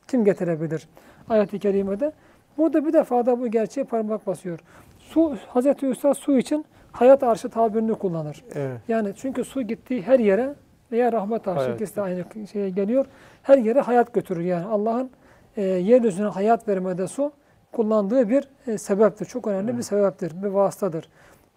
[0.07, 0.87] Kim getirebilir?
[1.29, 2.11] Ayet-i kerimede.
[2.57, 4.59] Burada bir defa da bu gerçeği parmak basıyor.
[4.99, 8.43] Su, Hazreti Üstad su için hayat arşı tabirini kullanır.
[8.55, 8.79] Evet.
[8.87, 10.53] Yani çünkü su gittiği her yere
[10.91, 13.05] veya rahmet arşı ikisi de aynı şeye geliyor.
[13.43, 14.65] Her yere hayat götürür yani.
[14.65, 15.09] Allah'ın
[15.57, 17.31] e, yeryüzüne hayat vermede su
[17.71, 19.25] kullandığı bir e, sebeptir.
[19.25, 21.09] Çok önemli bir sebeptir, bir vasıtadır.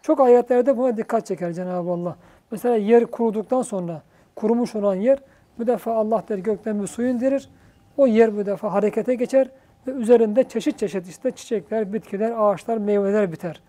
[0.02, 2.16] Çok ayetlerde buna dikkat çeker Cenab-ı Allah.
[2.50, 4.02] Mesela yer kuruduktan sonra
[4.36, 5.18] kurumuş olan yer
[5.58, 7.50] bu defa Allah der gökten bir su indirir.
[7.96, 9.48] O yer bu defa harekete geçer
[9.86, 13.62] ve üzerinde çeşit çeşit işte çiçekler, bitkiler, ağaçlar, meyveler biter.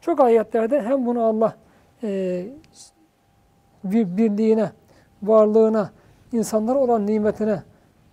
[0.00, 1.56] Çok ayetlerde hem bunu Allah
[2.02, 2.46] e,
[3.84, 4.70] bir birliğine,
[5.22, 5.90] varlığına,
[6.32, 7.62] insanlara olan nimetine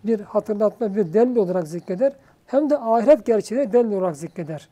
[0.04, 2.14] bir hatırlatma, bir delil olarak zikreder.
[2.46, 4.70] Hem de ahiret gerçeği delil olarak zikreder.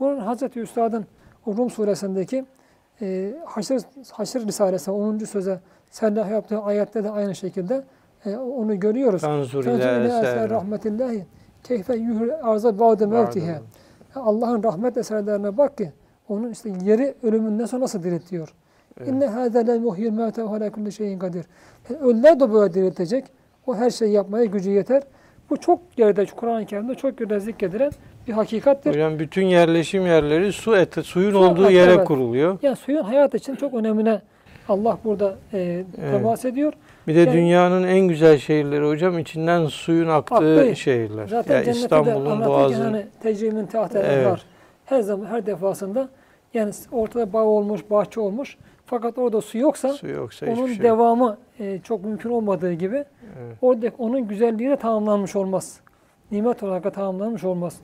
[0.00, 1.06] Bunun Hazreti Üstad'ın
[1.46, 2.44] o Rum suresindeki
[3.02, 3.80] e, Haşr,
[4.12, 5.18] Haşr Risalesi 10.
[5.18, 7.84] söze serlah yaptığı ayette de aynı şekilde
[8.24, 9.20] e, onu görüyoruz.
[9.20, 11.26] Tanzur ile rahmetillahi
[11.64, 13.60] keyfe yuhri arza ba'de mevtihe.
[14.14, 15.92] Allah'ın rahmet eserlerine bak ki
[16.28, 18.54] onun işte yeri ölümünden sonra nasıl diriltiyor.
[19.00, 19.08] Evet.
[19.08, 21.46] İnne hâzâ le muhyil mevte ve kulli şeyin kadir.
[21.90, 23.24] Yani ölüler de böyle diriltecek.
[23.66, 25.02] O her şeyi yapmaya gücü yeter.
[25.50, 27.90] Bu çok yerde Kur'an-ı Kerim'de çok yerde zikredilen
[28.28, 28.90] bir hakikattir.
[28.90, 32.04] Hocam bütün yerleşim yerleri su eti, suyun Su olduğu yere evet.
[32.04, 32.58] kuruluyor.
[32.62, 34.20] Yani suyun hayat için çok önemine
[34.68, 36.72] Allah burada e, temas ediyor.
[37.08, 40.76] Bir de Yani- dünyanın en güzel şehirleri hocam içinden suyun aktığı Aktığı.
[40.76, 41.26] şehirler.
[41.26, 42.82] Zaten ya cennette de İstanbul'un boğazı.
[42.82, 44.26] hani tecrimin tahtel Evet.
[44.26, 44.42] var.
[44.84, 46.08] Her zaman her defasında
[46.54, 48.56] yani ortada bağ olmuş, bahçe olmuş.
[48.86, 53.56] Fakat orada su yoksa Su yoksa onun şey devamı e, çok mümkün olmadığı gibi Evet.
[53.62, 55.80] orada onun güzelliği de tamamlanmış olmaz.
[56.30, 57.80] Nimet olarak da tamamlanmış olmaz.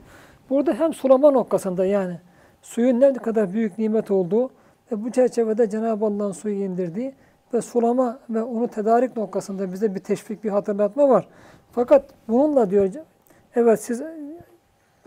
[0.49, 2.19] Burada hem sulama noktasında yani
[2.61, 4.49] suyun ne kadar büyük nimet olduğu
[4.91, 7.13] ve bu çerçevede Cenab-ı Allah'ın suyu indirdiği
[7.53, 11.27] ve sulama ve onu tedarik noktasında bize bir teşvik, bir hatırlatma var.
[11.71, 12.89] Fakat bununla diyor,
[13.55, 14.03] evet siz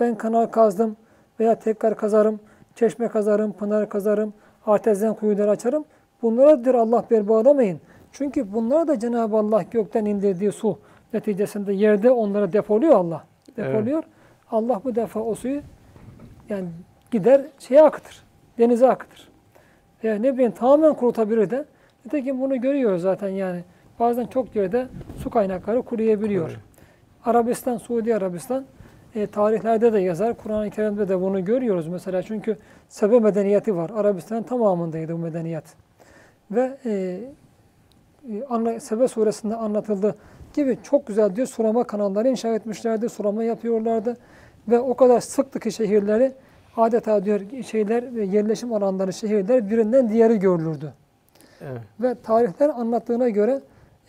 [0.00, 0.96] ben kanal kazdım
[1.40, 2.40] veya tekrar kazarım,
[2.74, 4.34] çeşme kazarım, pınar kazarım,
[4.66, 5.84] artezyen kuyuları açarım.
[6.22, 7.80] Bunlara diyor Allah bel bağlamayın.
[8.12, 10.78] Çünkü bunlar da Cenab-ı Allah gökten indirdiği su
[11.12, 13.24] neticesinde yerde onları depoluyor Allah.
[13.56, 14.04] Depoluyor.
[14.50, 15.60] Allah bu defa o suyu
[16.48, 16.68] yani
[17.10, 18.22] gider şeye akıtır.
[18.58, 19.28] Denize akıtır.
[20.04, 21.64] Veya ne bileyim tamamen kurutabilir de.
[22.04, 23.64] Nitekim bunu görüyoruz zaten yani.
[24.00, 24.86] Bazen çok yerde
[25.22, 26.48] su kaynakları kuruyabiliyor.
[26.48, 26.58] Evet.
[27.24, 28.64] Arabistan, Suudi Arabistan
[29.16, 30.34] e, tarihlerde de yazar.
[30.34, 32.22] Kur'an-ı Kerim'de de bunu görüyoruz mesela.
[32.22, 32.56] Çünkü
[32.88, 33.90] Sebe medeniyeti var.
[33.96, 35.64] Arabistan'ın tamamındaydı bu medeniyet.
[36.50, 40.14] Ve e, e, anla, Sebe suresinde anlatıldığı
[40.54, 43.08] gibi çok güzel diyor sulama kanalları inşa etmişlerdi.
[43.08, 44.16] Sulama yapıyorlardı.
[44.68, 46.32] Ve o kadar sıktı ki şehirleri
[46.76, 50.92] adeta diyor şeyler ve yerleşim alanları şehirler birinden diğeri görülürdü.
[51.60, 51.80] Evet.
[52.00, 53.60] Ve tarihler anlattığına göre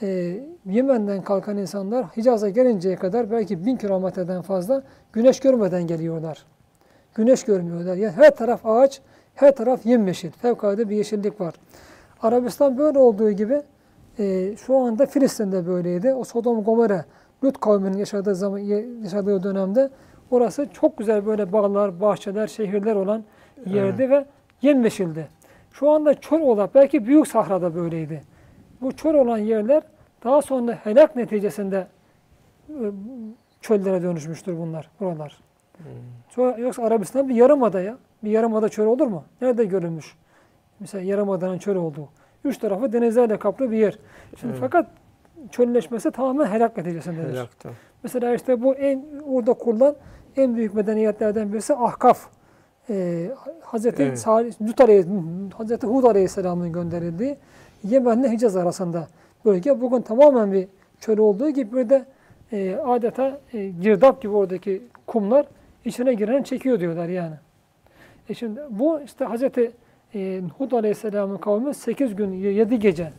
[0.01, 4.83] e, Yemen'den kalkan insanlar Hicaz'a gelinceye kadar belki bin kilometreden fazla
[5.13, 6.45] güneş görmeden geliyorlar.
[7.15, 7.95] Güneş görmüyorlar.
[7.95, 9.01] Yani her taraf ağaç,
[9.35, 10.31] her taraf yemyeşil.
[10.31, 11.53] Fevkalade bir yeşillik var.
[12.21, 13.61] Arabistan böyle olduğu gibi
[14.19, 16.13] e, şu anda Filistin'de böyleydi.
[16.13, 17.05] O Sodom Gomorre,
[17.43, 18.57] Lut kavminin yaşadığı zaman
[19.03, 19.89] yaşadığı dönemde
[20.31, 23.23] orası çok güzel böyle bağlar, bahçeler, şehirler olan
[23.65, 24.25] yerdi ve
[24.61, 25.27] yemyeşildi.
[25.71, 28.21] Şu anda çöl olan, belki Büyük Sahra'da böyleydi.
[28.81, 29.83] Bu çöl olan yerler
[30.23, 31.87] daha sonra helak neticesinde
[32.69, 32.75] e,
[33.61, 35.37] çöllere dönüşmüştür bunlar, buralar.
[36.29, 37.97] Sonra, yoksa Arabistan bir yarımada ya.
[38.23, 39.23] Bir yarımada çöl olur mu?
[39.41, 40.15] Nerede görülmüş?
[40.79, 42.09] Mesela yarımadanın çöl olduğu.
[42.43, 43.99] Üç tarafı denizlerle kaplı bir yer.
[44.39, 44.61] Şimdi Evet.
[44.61, 44.85] fakat
[45.51, 47.33] çölleşmesi tamamen helak neticesindedir.
[47.33, 47.71] Helaktan.
[48.03, 49.95] Mesela işte bu en orada kurulan
[50.37, 52.27] en büyük medeniyetlerden birisi Ahkaf.
[52.89, 54.19] Ee, Hazreti Evet.
[54.19, 55.05] Salih, Lut Aleyh,
[55.57, 57.37] Hazreti Hud Aleyhisselam'ın gönderildiği
[57.83, 59.07] Yemen'le Hicaz arasında
[59.45, 59.81] bölge.
[59.81, 60.67] Bugün tamamen bir
[60.99, 62.05] çöl olduğu gibi bir de
[62.51, 65.45] e, adeta e, girdap gibi oradaki kumlar
[65.85, 67.35] içine giren çekiyor diyorlar yani.
[68.29, 69.71] E şimdi bu işte Hazreti
[70.15, 73.11] e, Hud Aleyhisselam'ın kavmi 8 gün 7 gece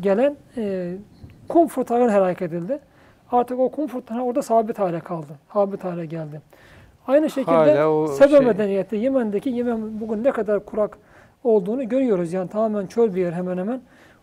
[0.00, 0.94] gelen e,
[1.48, 2.78] kum fırtınası helak edildi.
[3.32, 5.32] Artık o kum fırtınası orada sabit hale kaldı.
[5.52, 6.40] Sabit hale geldi.
[7.06, 10.98] Aynı şekilde Sebe şey- medeniyeti Yemen'deki Yemen bugün ne kadar kurak
[11.44, 12.32] olduğunu görüyoruz.
[12.32, 13.80] Yani tamamen çöl bir yer hemen hemen.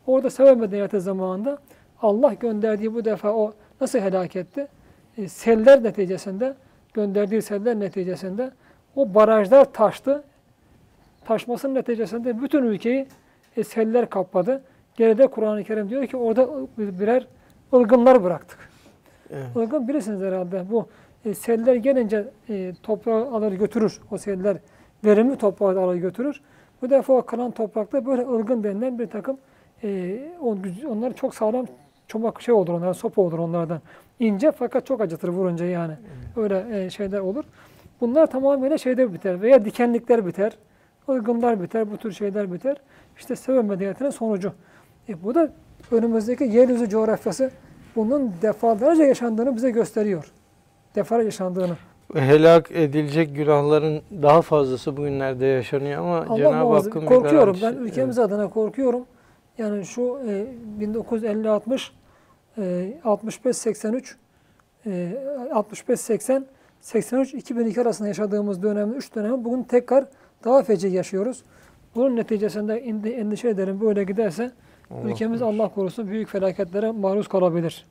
[0.07, 1.57] Orada Sebe medeniyeti zamanında
[2.01, 4.67] Allah gönderdiği bu defa o nasıl helak etti?
[5.17, 6.53] E, seller neticesinde,
[6.93, 8.51] gönderdiği seller neticesinde
[8.95, 10.23] o barajlar taştı.
[11.25, 13.07] Taşmasının neticesinde bütün ülkeyi
[13.57, 14.61] e, seller kapladı.
[14.95, 16.47] Geride Kur'an-ı Kerim diyor ki orada
[16.77, 17.27] birer
[17.73, 18.69] ılgınlar bıraktık.
[19.29, 19.45] Evet.
[19.55, 20.63] Ilgın bilirsiniz herhalde.
[20.71, 20.87] Bu
[21.25, 24.01] e, seller gelince e, toprağı alır götürür.
[24.11, 24.57] O seller
[25.05, 26.41] verimli toprağı alır götürür.
[26.81, 29.37] Bu defa o kalan toprakta böyle ılgın denilen bir takım
[29.83, 30.59] e, on-
[30.89, 31.65] onlar çok sağlam
[32.07, 33.81] çomak şey olur onlardan, sopa olur onlardan.
[34.19, 35.93] İnce fakat çok acıtır vurunca yani.
[36.35, 37.43] Öyle e, şeyler olur.
[38.01, 40.57] Bunlar tamamıyla şeyde biter veya dikenlikler biter.
[41.09, 42.77] Ilgınlar biter, bu tür şeyler biter.
[43.17, 44.53] İşte Sebe medeniyetinin sonucu.
[45.09, 45.51] E, bu da
[45.91, 47.51] önümüzdeki yeryüzü coğrafyası
[47.95, 50.31] bunun defalarca yaşandığını bize gösteriyor.
[50.95, 51.75] Defalarca yaşandığını.
[52.13, 56.73] Helak edilecek günahların daha fazlası bugünlerde yaşanıyor ama Allah Cenab-ı.
[56.73, 57.57] Hakk'ın Korkuyorum.
[57.61, 59.05] Ben ülkemiz adına korkuyorum.
[59.57, 60.45] Yani şu e,
[60.79, 61.89] 1950-60,
[62.57, 64.15] e, 65-83,
[64.85, 64.89] e,
[65.51, 66.43] 65-80,
[66.81, 70.05] 83-2002 arasında yaşadığımız dönemin 3 dönemi bugün tekrar
[70.43, 71.43] daha feci yaşıyoruz.
[71.95, 72.77] Bunun neticesinde
[73.11, 74.51] endişe ederim böyle giderse
[74.91, 75.41] Allah ülkemiz.
[75.41, 77.85] Allah korusun büyük felaketlere maruz kalabilir.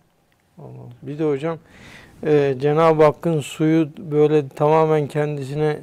[0.58, 0.88] Allah.
[1.02, 1.58] Bir de hocam
[2.26, 5.78] e, Cenab-ı Hakk'ın suyu böyle tamamen kendisine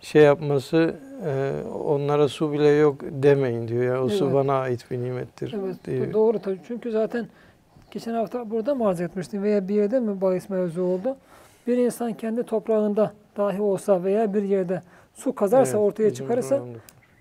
[0.00, 0.94] şey yapması
[1.26, 1.52] e,
[1.84, 4.04] onlara su bile yok demeyin diyor ya.
[4.04, 4.34] O su Evet.
[4.34, 6.12] bana ait bir nimettir Evet diyor.
[6.12, 6.60] doğru tabii.
[6.68, 7.26] Çünkü zaten
[7.90, 11.16] geçen hafta burada mı arz etmiştim veya bir yerde mi bahis mevzu oldu?
[11.66, 14.82] Bir insan kendi toprağında dahi olsa veya bir yerde
[15.14, 16.60] su kazarsa Evet, ortaya çıkarırsa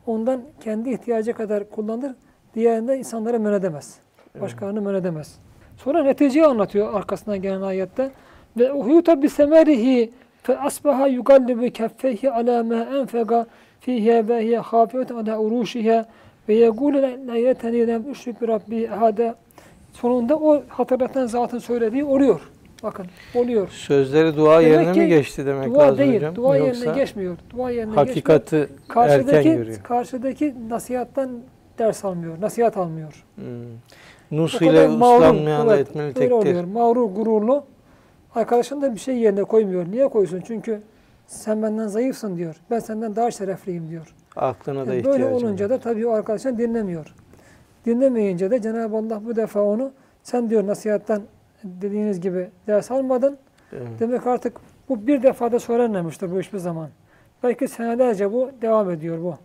[0.08, 2.12] ondan kendi ihtiyacı kadar kullanır.
[2.56, 3.96] Diğerinde insanlara men edemez.
[4.42, 5.36] Başkalarını men edemez.
[5.78, 8.12] Sonra neticeyi anlatıyor arkasından gelen ayette.
[8.58, 10.12] Ve uhyuta bi semerihi
[10.44, 13.46] fe asbaha yugallibu keffeyhi ala ma enfega
[13.80, 16.06] fihi ve hiye hafiyetun ala uruşiha
[16.50, 19.36] ve yegulu la yeteni lem üşrik bi rabbi ahada.
[19.94, 22.42] Sonunda o hatırlatan zatın söylediği oluyor.
[22.84, 23.68] Bakın oluyor.
[23.70, 26.16] Sözleri dua Demek yerine ki mi geçti demek Dua lazım değil.
[26.16, 26.36] hocam?
[26.36, 27.38] Dua Yoksa yerine geçmiyor.
[27.50, 28.08] Dua yerine geçmiyor.
[28.08, 29.78] hakikati erken Karşıdaki, görüyor.
[29.84, 31.30] karşıdaki nasihattan
[31.80, 32.42] ders almıyor.
[32.42, 33.26] Nasihat almıyor.
[33.36, 33.44] Hmm.
[34.32, 36.32] Nus ile uslanmayan evet, etmeli tektir.
[36.32, 36.64] oluyor.
[36.64, 37.64] Mağrur, gururlu.
[38.36, 39.92] Arkadaşın da bir şey yerine koymuyor.
[39.92, 40.42] Niye koysun?
[40.48, 40.82] Çünkü
[41.28, 42.56] sen benden zayıfsın diyor.
[42.72, 44.16] Ben senden daha şerefliyim diyor.
[44.36, 45.70] Aklına da Yani ihtiyacım böyle olunca var.
[45.70, 47.16] da tabii o arkadaşın dinlemiyor.
[47.86, 49.92] Dinlemeyince de Cenab-ı Allah bu defa onu
[50.24, 51.22] sen diyor nasihattan
[51.64, 53.38] dediğiniz gibi ders almadın.
[53.74, 53.88] Evet.
[54.00, 54.58] Demek artık
[54.90, 56.90] bu bir defada söylenmemiştir bu hiçbir zaman.
[57.44, 59.36] Belki senelerce bu devam ediyor bu.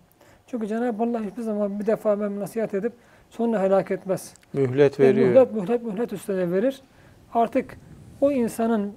[0.46, 2.92] Çünkü Cenab-ı Allah hiçbir zaman bir defa ben nasihat edip
[3.30, 4.34] sonra helak etmez.
[4.52, 5.28] Mühlet veriyor.
[5.28, 6.82] Mühlet, mühlet, mühlet üstüne verir.
[7.34, 7.78] Artık
[8.24, 8.92] o insanın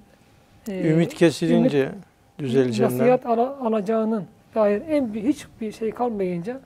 [0.70, 1.90] e, Ümit kesilince
[2.40, 2.98] düzeleceğinden.
[2.98, 4.24] nasihat ala- alacağının
[4.56, 6.60] dair en bir hiçbir şey kalmayınca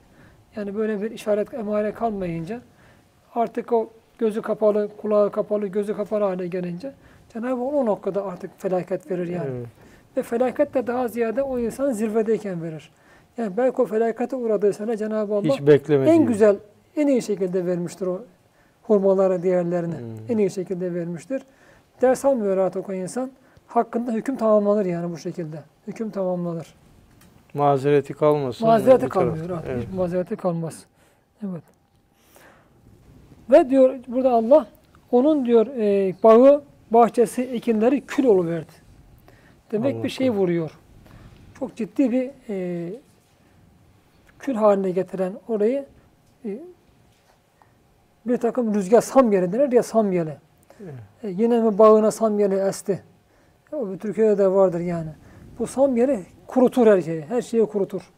[0.56, 2.60] yani böyle bir işaret emare kalmayınca
[3.34, 6.92] artık o gözü kapalı, kulağı kapalı, gözü kapalı hale gelince
[7.32, 9.50] Cenab-ı Allah o noktada artık felaket verir yani.
[9.56, 9.66] Evet.
[10.16, 12.90] Ve felaket de daha ziyade o insan zirvedeyken verir.
[13.38, 15.56] Yani belki o felakete uğradığı sene Cenab-ı Allah
[16.06, 16.56] en güzel,
[16.96, 18.24] en iyi şekilde vermiştir o
[18.82, 19.94] hurmaları, diğerlerini.
[19.94, 20.04] Hmm.
[20.28, 21.42] En iyi şekilde vermiştir.
[22.02, 23.30] Ders almıyor artık o insan.
[23.66, 25.62] Hakkında hüküm tamamlanır yani bu şekilde.
[25.86, 26.74] Hüküm tamamlanır.
[27.54, 28.66] Mazereti kalmasın.
[28.66, 29.70] Mazereti kalmıyor artık.
[29.70, 29.86] Evet.
[29.86, 30.84] Hiç mazereti kalmaz.
[31.44, 31.62] Evet.
[33.50, 34.66] Ve diyor burada Allah
[35.10, 38.72] onun diyor e, bağı, bahçesi, ekinleri kül oluverdi.
[39.72, 40.78] Demek Allah bir şey vuruyor.
[41.58, 42.88] Çok ciddi bir e,
[44.38, 45.86] kül haline getiren orayı
[46.44, 46.58] e,
[48.26, 50.36] bir takım rüzgar samyeli denir ya samyeli.
[50.82, 50.94] Evet.
[51.22, 53.02] E, yine mi bağına samyeli esti?
[53.72, 55.10] O bir Türkiye'de de vardır yani.
[55.58, 57.22] Bu samyeli kurutur her şeyi.
[57.22, 58.10] Her şeyi kurutur.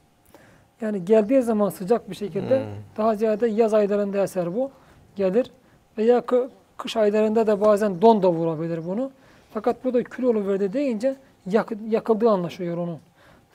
[0.80, 2.66] Yani geldiği zaman sıcak bir şekilde Hmm.
[2.96, 4.70] daha ziyade yaz aylarında eser bu.
[5.16, 5.50] Gelir.
[5.98, 9.10] Veya kı- kış aylarında da bazen don da vurabilir bunu.
[9.54, 12.98] Fakat burada kül oluverdi deyince yak, yakıldığı anlaşılıyor onun.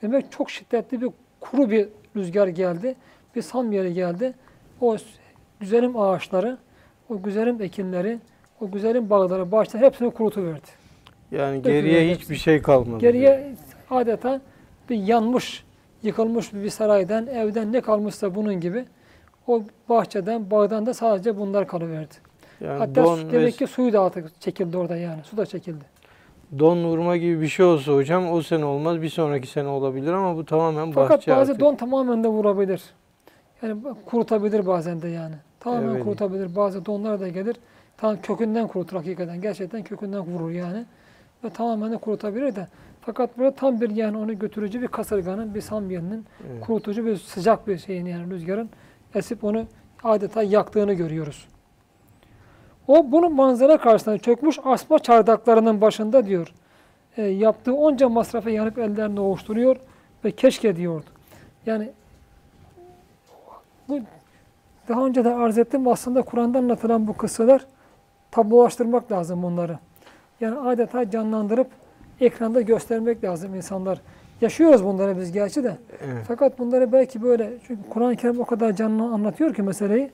[0.01, 2.95] Demek çok şiddetli bir kuru bir rüzgar geldi.
[3.35, 4.33] Bir samyeli geldi.
[4.81, 4.97] O
[5.59, 6.57] güzelim ağaçları,
[7.09, 8.19] o güzelim ekinleri,
[8.61, 10.67] o güzelim bağları, bahçeleri hepsini kurutuverdi.
[11.31, 12.21] Yani Dökülüyor geriye hepsi.
[12.23, 12.99] hiçbir şey kalmadı.
[12.99, 13.55] Geriye
[13.89, 14.41] adeta
[14.89, 15.63] bir yanmış,
[16.03, 18.85] yıkılmış bir saraydan, evden ne kalmışsa bunun gibi
[19.47, 22.13] o bahçeden, bağdan da sadece bunlar kalıverdi.
[22.61, 25.23] Yani Hatta don, demek ki suyu da artık çekildi orada yani.
[25.23, 25.83] Su da çekildi.
[26.59, 30.37] don vurma gibi bir şey olsa hocam o sene olmaz bir sonraki sene olabilir ama
[30.37, 31.61] bu tamamen Fakat bahçe bazı artık.
[31.65, 32.81] don tamamen de vurabilir.
[33.61, 35.35] Yani kurutabilir bazen de yani.
[35.59, 36.03] Tamamen Evet.
[36.03, 36.55] kurutabilir.
[36.55, 37.55] Bazı donlar da gelir.
[37.99, 39.41] Tam kökünden kurutur hakikaten.
[39.41, 40.85] Gerçekten kökünden vurur yani.
[41.43, 42.67] Ve tamamen de kurutabilir de.
[43.01, 46.61] Fakat burada tam bir yani onu götürücü bir kasırganın, bir samyenin Evet.
[46.65, 48.69] kurutucu bir sıcak bir şeyin yani rüzgarın
[49.15, 49.65] esip onu
[50.03, 51.47] adeta yaktığını görüyoruz.
[52.87, 56.53] O bunun manzara karşısında çökmüş asma çardaklarının başında diyor.
[57.17, 59.75] e, yaptığı onca masrafa yanıp ellerini ovuşturuyor
[60.25, 61.05] ve keşke diyordu.
[61.65, 61.89] Yani
[63.87, 63.99] bu
[64.89, 67.65] daha önce de arz ettim aslında Kur'an'da anlatılan bu kıssalar
[68.31, 69.79] tablolaştırmak lazım bunları.
[70.41, 71.67] Yani adeta canlandırıp
[72.21, 74.01] ekranda göstermek lazım insanlar.
[74.41, 75.77] Yaşıyoruz bunları biz gerçi de.
[76.01, 76.25] Evet.
[76.27, 80.11] Fakat bunları belki böyle çünkü Kur'an-ı Kerim o kadar canlı anlatıyor ki meseleyi.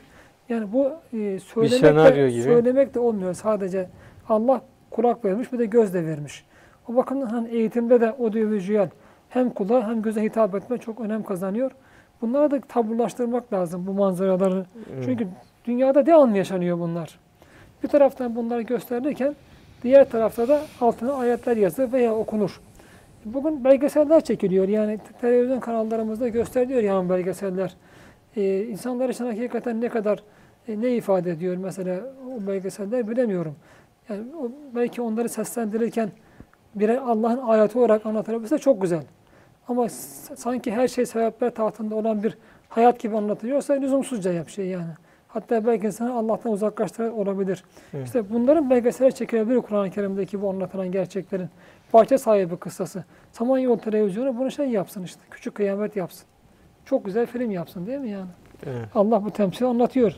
[0.49, 2.41] Yani bu e, söylemek, de, gibi.
[2.41, 3.33] söylemek de olmuyor.
[3.33, 3.89] Sadece
[4.29, 4.61] Allah
[4.91, 6.45] kulak vermiş bir de göz de vermiş.
[6.89, 8.89] O bakımdan hani eğitimde de audiovizüel
[9.29, 11.71] hem kulağa hem göze hitap etme çok önem kazanıyor.
[12.21, 14.65] Bunları da tablolaştırmak lazım bu manzaraları.
[14.93, 15.03] Evet.
[15.05, 15.27] Çünkü
[15.65, 17.19] dünyada devamlı yaşanıyor bunlar.
[17.83, 19.35] Bir taraftan bunları gösterirken
[19.83, 22.61] diğer tarafta da altına ayetler yazılır veya okunur.
[23.25, 24.67] Bugün belgeseller çekiliyor.
[24.67, 27.75] Yani te- televizyon kanallarımızda gösteriliyor yani belgeseller.
[28.35, 30.23] Ee, insanlar için hakikaten ne kadar
[30.67, 31.99] e, ne ifade ediyor mesela
[32.35, 33.55] o belgeseller bilemiyorum.
[34.09, 36.09] Yani o, belki onları seslendirirken
[36.75, 39.03] birer Allah'ın ayeti olarak anlatılabilse çok güzel.
[39.67, 39.89] Ama
[40.35, 42.37] sanki her şey sebepler tahtında olan bir
[42.69, 44.91] hayat gibi anlatılıyorsa lüzumsuzca bir şey yani.
[45.35, 47.63] Hatta belki insanı Allah'tan uzaklaştırır olabilir.
[47.93, 48.05] Evet.
[48.05, 51.49] İşte bunların belgeseler çekilebilir Kur'an-ı Kerim'deki bu anlatılan gerçeklerin.
[51.93, 53.03] Bahçe sahibi kıssası.
[53.31, 55.21] Samanyolu televizyonu bunu şey yapsın işte.
[55.31, 56.25] Küçük kıyamet yapsın.
[56.85, 58.29] Çok güzel film yapsın değil mi yani?
[58.65, 58.85] Evet.
[58.95, 60.15] Allah bu temsili anlatıyor.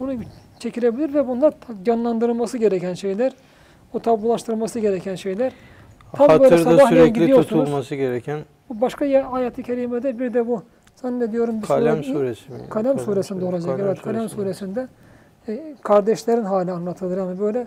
[0.00, 0.14] Bunu
[0.58, 3.32] çekilebilir ve bunlar canlandırılması gereken şeyler.
[3.92, 5.52] O tablolaştırılması gereken şeyler.
[6.12, 7.64] Tam böyle Hatırda sabahleyin sürekli gidiyorsunuz.
[7.64, 10.62] tutulması gereken Bu başka ayet-i kerimede bir de bu.
[11.08, 12.58] Zannediyorum bir Kalem sure- suresi mi?
[12.70, 13.80] Kalem suresinde olacak.
[13.82, 14.34] evet, Kalem suresi.
[14.34, 14.88] suresinde
[15.48, 17.16] e, kardeşlerin hali anlatılır.
[17.18, 17.66] Yani böyle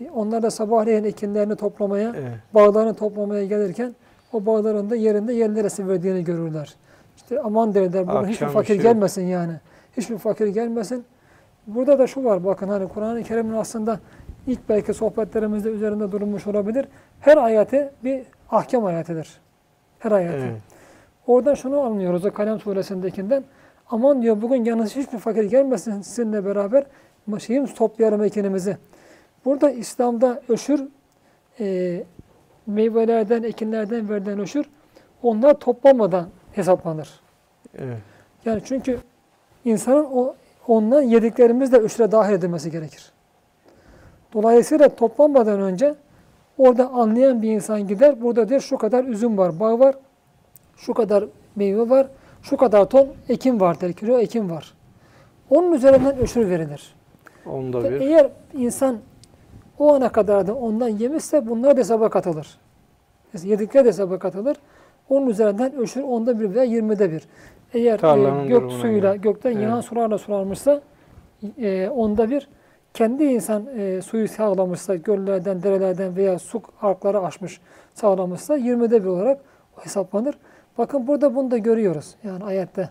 [0.00, 2.30] e, onlar da sabahleyin ekinlerini toplamaya, Evet.
[2.54, 3.94] bağlarını toplamaya gelirken
[4.32, 6.74] o bağların da yerinde yerlere verdiğini görürler.
[7.16, 9.52] İşte aman derler burada hiçbir fakir işi- gelmesin yani.
[9.96, 11.04] Hiçbir fakir gelmesin.
[11.66, 14.00] Burada da şu var bakın hani Kur'an-ı Kerim'in aslında
[14.46, 16.88] ilk belki sohbetlerimizde üzerinde durulmuş olabilir.
[17.20, 19.40] Her ayeti bir ahkam ayetidir.
[19.98, 20.36] Her ayeti.
[20.36, 20.75] Evet.
[21.26, 23.44] Oradan şunu anlıyoruz o Kalem suresindekinden.
[23.90, 26.84] Aman diyor bugün yanınız hiçbir fakir gelmesin sizinle beraber
[27.38, 28.76] şeyim toplayalım ekinimizi.
[29.44, 30.88] Burada İslam'da öşür
[31.60, 32.04] e,
[32.66, 34.66] meyvelerden, ekinlerden verilen öşür
[35.22, 37.20] onlar toplamadan hesaplanır.
[37.78, 37.98] Evet.
[38.44, 38.98] Yani çünkü
[39.64, 40.34] insanın o
[40.68, 43.12] ondan yediklerimiz de üçre dahil edilmesi gerekir.
[44.32, 45.94] Dolayısıyla toplanmadan önce
[46.58, 48.22] orada anlayan bir insan gider.
[48.22, 49.94] Burada der şu kadar üzüm var, bağ var,
[50.76, 51.24] şu kadar
[51.56, 52.06] meyve var,
[52.42, 54.74] şu kadar ton ekim var der, kilo ekim var.
[55.50, 56.94] Onun üzerinden öşür verilir.
[57.46, 58.00] Onda bir.
[58.00, 58.98] Eğer insan
[59.78, 62.58] o ana kadar da ondan yemişse bunlar da hesaba katılır.
[63.42, 64.56] Yedikleri de hesaba katılır.
[65.08, 67.22] Onun üzerinden öşür onda bir veya yirmide bir.
[67.74, 69.22] Eğer Tarlanın e, gök suyuyla, göre.
[69.22, 69.62] gökten Evet.
[69.62, 70.80] yağan sularla sulanmışsa
[71.58, 72.48] e, onda bir.
[72.94, 77.60] Kendi insan e, suyu sağlamışsa, göllerden, derelerden veya su arkları aşmış,
[77.94, 79.40] sağlamışsa yirmide bir olarak
[79.76, 80.34] hesaplanır.
[80.78, 82.90] Bakın burada bunu da görüyoruz yani ayette.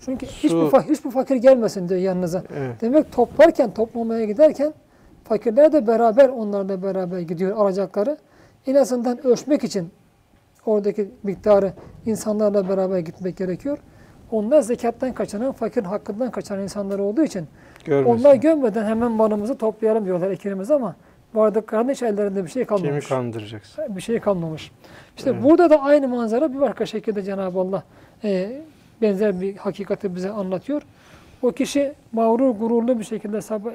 [0.00, 2.42] Çünkü Su- hiçbir, fa- hiçbir fakir gelmesin diyor yanınıza.
[2.56, 2.80] Evet.
[2.80, 4.74] Demek toplarken, toplamaya giderken
[5.24, 8.16] fakirler de beraber onlarla beraber gidiyor alacakları.
[8.66, 9.88] En azından ölçmek için
[10.66, 11.72] oradaki miktarı
[12.06, 13.78] insanlarla beraber gitmek gerekiyor.
[14.30, 17.46] Onlar zekattan kaçınan, fakirin hakkından kaçan insanlar olduğu için
[17.84, 18.10] Görmesin.
[18.20, 20.96] onlar görmeden hemen malımızı toplayalım diyorlar ekibimiz ama
[21.34, 23.08] vardıklarında hiç ellerinde bir şey Kimi kalmamış.
[23.08, 23.84] kandıracaksın?
[23.96, 24.72] Bir şey kalmamış.
[25.16, 25.42] İşte Evet.
[25.42, 27.82] burada da aynı manzara bir başka şekilde Cenab-ı Allah
[28.24, 28.62] e,
[29.02, 30.82] benzer bir hakikati bize anlatıyor.
[31.42, 33.70] O kişi mağrur, gururlu bir şekilde sabah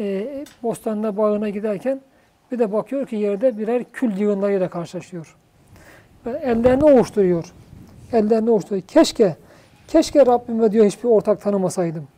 [0.00, 2.00] e, bostanına, bağına giderken
[2.52, 5.36] bir de bakıyor ki yerde birer kül yığınlarıyla karşılaşıyor.
[6.26, 7.44] Ve ellerini ovuşturuyor.
[8.12, 8.82] Ellerini ovuşturuyor.
[8.88, 9.36] Keşke,
[9.88, 12.08] keşke Rabbime diyor hiçbir ortak tanımasaydım.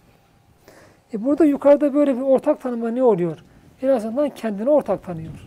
[1.15, 3.39] E burada yukarıda böyle bir ortak tanıma ne oluyor?
[3.83, 5.47] En azından kendini ortak tanıyor.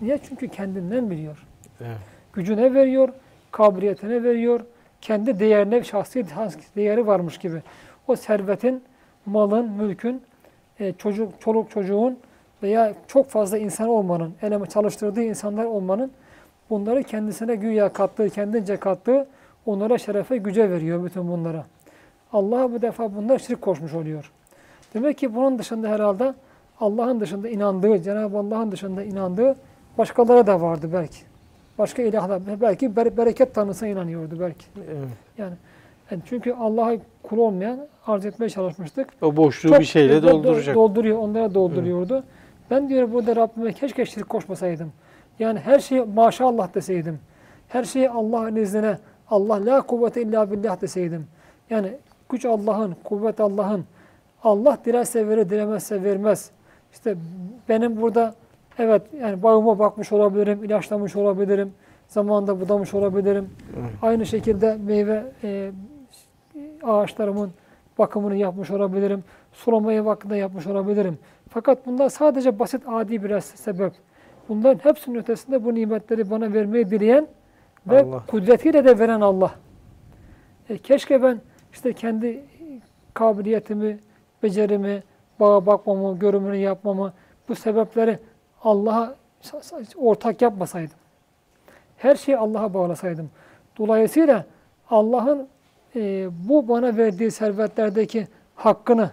[0.00, 0.18] Niye?
[0.28, 1.46] Çünkü kendinden biliyor.
[1.80, 1.96] Evet.
[2.32, 3.08] Gücüne veriyor,
[3.52, 4.60] kabiliyetine veriyor,
[5.00, 6.26] kendi değerine, şahsi
[6.76, 7.62] değeri varmış gibi.
[8.08, 8.82] O servetin,
[9.26, 10.22] malın, mülkün,
[10.80, 12.18] e, çocuk, çoluk çocuğun
[12.62, 16.10] veya çok fazla insan olmanın, eleme çalıştırdığı insanlar olmanın
[16.70, 19.26] bunları kendisine güya kattığı, kendince kattığı
[19.66, 21.64] onlara şerefe, güce veriyor bütün bunlara.
[22.32, 24.32] Allah bu defa bunlar şirk koşmuş oluyor.
[24.94, 26.34] Demek ki bunun dışında herhalde
[26.80, 29.56] Allah'ın dışında inandığı, Cenab-ı Allah'ın dışında inandığı
[29.98, 31.18] başkaları da vardı belki.
[31.78, 34.66] Başka ilahlar, belki ber- bereket tanrısına inanıyordu belki.
[34.76, 35.08] Evet.
[35.38, 35.54] Yani,
[36.10, 39.08] yani çünkü Allah'a kul olmayan arz etmeye çalışmıştık.
[39.22, 40.74] O boşluğu Çok bir şeyle do- do- dolduracak.
[40.74, 42.24] Dolduruyor, onlara dolduruyordu.
[42.70, 44.92] Ben diyor burada Rabbime keşke şirk koşmasaydım.
[45.38, 47.18] Yani her şeyi maşallah deseydim.
[47.68, 48.98] Her şeyi Allah'ın iznine,
[49.30, 51.26] Allah la kuvvete illa billah deseydim.
[51.70, 51.92] Yani
[52.28, 53.84] güç Allah'ın, kuvvet Allah'ın.
[54.44, 56.50] Allah dilerse verir, dilemezse vermez.
[56.96, 57.16] İşte
[57.68, 58.34] benim burada
[58.78, 61.72] evet yani bağıma bakmış olabilirim, ilaçlamış olabilirim,
[62.08, 63.50] zamanında budamış olabilirim.
[63.80, 63.90] Evet.
[64.02, 65.70] Aynı şekilde meyve e,
[66.82, 67.50] ağaçlarımın
[67.98, 69.24] bakımını yapmış olabilirim.
[69.52, 71.18] Sulamaya vaktinde yapmış olabilirim.
[71.48, 73.92] Fakat bunlar sadece basit adi bir sebep.
[74.48, 77.26] Bunların hepsinin ötesinde bu nimetleri bana vermeyi dileyen
[77.86, 78.22] ve Allah.
[78.26, 79.54] kudretiyle de veren Allah.
[80.68, 81.40] E, keşke ben
[81.72, 82.44] işte kendi
[83.14, 83.98] kabiliyetimi,
[84.42, 85.02] becerimi,
[85.40, 87.12] bağa bakmamı, görümünü yapmamı,
[87.48, 88.18] bu sebepleri
[88.64, 89.14] Allah'a
[89.96, 90.96] ortak yapmasaydım.
[91.96, 93.30] Her şeyi Allah'a bağlasaydım.
[93.78, 94.44] Dolayısıyla
[94.90, 95.48] Allah'ın
[95.96, 99.10] e, bu bana verdiği servetlerdeki hakkını,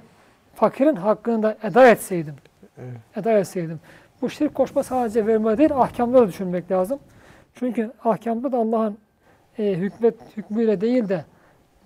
[0.56, 2.36] fakirin hakkını da eda etseydim.
[2.78, 2.98] Evet.
[3.16, 3.80] Eda etseydim.
[4.22, 7.00] Bu şirk koşma sadece verme değil, ahkamda da düşünmek lazım.
[7.56, 8.98] Çünkü ahkamda da Allah'ın
[9.60, 11.26] e, hükmet hükmüyle değil de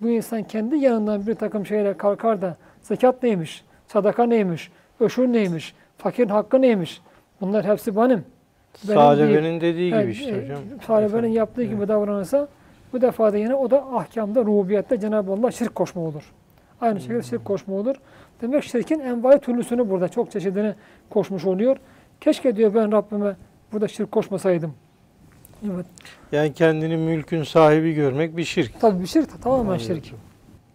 [0.00, 4.70] bu insan kendi yanından bir takım şeyler kalkar da zekat neymiş, sadaka neymiş,
[5.00, 7.00] öşür neymiş, fakirin hakkı neymiş.
[7.40, 8.24] Bunlar hepsi benim.
[8.88, 11.04] Benim Salebe'nin dediği gibi Evet, işte hocam.
[11.04, 11.32] Efendim.
[11.32, 12.48] yaptığı gibi davranırsa
[12.92, 16.32] bu defa da yine o da ahkamda, rububiyette Cenab-ı Allah şirk koşma olur.
[16.80, 17.94] Aynı şekilde şirk koşma olur.
[18.42, 20.74] Demek şirkin envai türlüsünü burada çok çeşidini
[21.10, 21.76] koşmuş oluyor.
[22.20, 23.36] Keşke diyor ben Rabbime
[23.72, 24.74] burada şirk koşmasaydım.
[25.74, 25.86] Evet.
[26.32, 28.80] Yani kendini mülkün sahibi görmek bir şirk.
[28.80, 29.86] Tabii bir şirk tamamen Anladım.
[29.86, 30.14] şirk.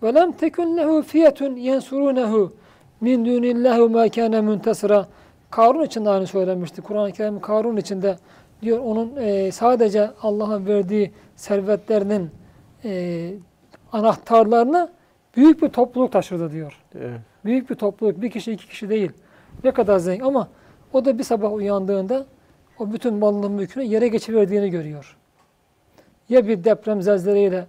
[0.04, 2.54] Ve lem tekun lehu fiyetun yensurunehu
[3.04, 5.08] min dunillahi ma kana muntasira.
[5.52, 6.82] Karun için de aynı söylemişti.
[6.82, 8.16] Kur'an-ı Kerim Karun için de
[8.62, 12.32] diyor onun e, sadece Allah'ın verdiği servetlerinin
[12.86, 13.32] e,
[13.92, 14.90] anahtarlarını
[15.36, 16.82] büyük bir topluluk taşırdı diyor.
[16.96, 17.20] Evet.
[17.46, 19.12] Büyük bir topluluk, bir kişi iki kişi değil.
[19.64, 20.48] Ne kadar zengin ama
[20.94, 22.26] o da bir sabah uyandığında
[22.80, 25.18] o bütün malının mülkünü yere geçiverdiğini görüyor.
[26.30, 27.66] Ya bir deprem zelzeleyle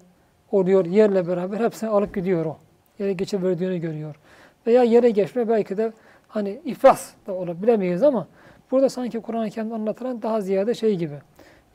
[0.53, 2.57] oluyor yerle beraber hepsini alıp gidiyor o.
[2.99, 4.17] Yere geçiverdiğini görüyor.
[4.67, 5.93] Veya yere geçme belki de
[6.29, 8.27] hani iflas da olur bilemeyiz ama
[8.71, 11.15] burada sanki Kur'an-ı Kerim'de anlatılan daha ziyade şey gibi.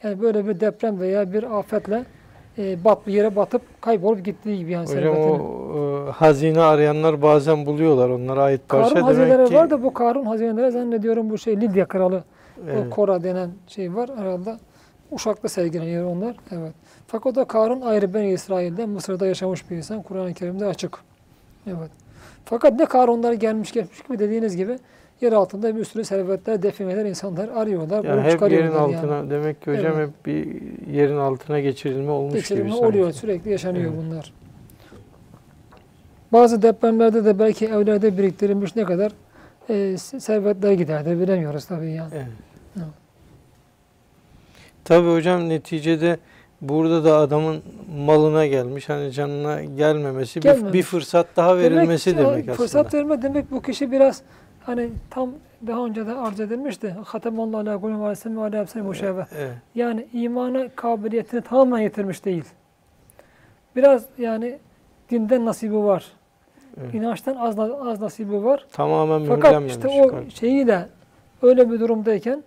[0.04, 2.04] Yani böyle bir deprem veya bir afetle
[2.58, 8.10] e, bat, yere batıp kaybolup gittiği gibi yani Hocam o e, hazine arayanlar bazen buluyorlar.
[8.10, 9.56] Onlara ait parça Karun demek ki.
[9.56, 12.24] var da bu Karun hazineleri zannediyorum bu şey Lidya kralı
[12.66, 12.86] Evet.
[12.88, 14.58] o Kora denen şey var herhalde.
[15.12, 16.36] Uşak'ta sergileniyor onlar.
[16.52, 16.74] Evet.
[17.08, 20.02] Fakat o da Karun ayrı Ben İsrail'de Mısır'da yaşamış bir insan.
[20.02, 20.98] Kur'an-ı Kerim'de açık.
[21.68, 21.92] Evet.
[22.50, 24.80] Fakat ne Karunlar gelmiş geçmiş gibi dediğiniz gibi
[25.22, 28.04] yer altında bir sürü servetler, defineler insanlar arıyorlar.
[28.04, 29.30] Yani hep yerin altına yani.
[29.30, 30.08] demek ki hocam Evet.
[30.08, 30.62] hep bir
[30.93, 32.86] yerin altına geçirilme olmuş Geçirilme gibi sanki.
[32.86, 33.12] oluyor.
[33.12, 34.04] Sürekli yaşanıyor Evet.
[34.06, 34.34] bunlar.
[36.34, 39.12] Bazı depremlerde de belki evlerde biriktirilmiş ne kadar
[39.70, 42.12] e, servetler giderdir bilemiyoruz tabii yani.
[42.16, 42.26] Evet.
[42.78, 42.86] Evet.
[44.86, 46.18] Tabii hocam neticede
[46.62, 47.62] burada da adamın
[47.97, 48.89] malına gelmiş.
[48.89, 50.74] Hani canına gelmemesi bir, Gelmemiş.
[50.74, 52.55] bir fırsat daha verilmesi Demek, demek, aslında.
[52.55, 54.22] Fırsat verme demek bu kişi biraz
[54.64, 55.32] hani tam
[55.68, 56.95] daha önce de arz edilmişti.
[57.05, 59.26] Hatemallahu ala kulli ve aleyhi ve aleyhi.
[59.76, 62.45] Yani imana kabiliyetini tamamen yitirmiş değil.
[63.76, 64.60] Biraz yani
[65.10, 66.05] dinden nasibi var.
[66.82, 66.93] Evet.
[66.93, 68.66] İnançtan az, az nasibi var.
[68.72, 70.86] Tamamen Fakat işte o şeyiyle
[71.41, 72.43] öyle bir durumdayken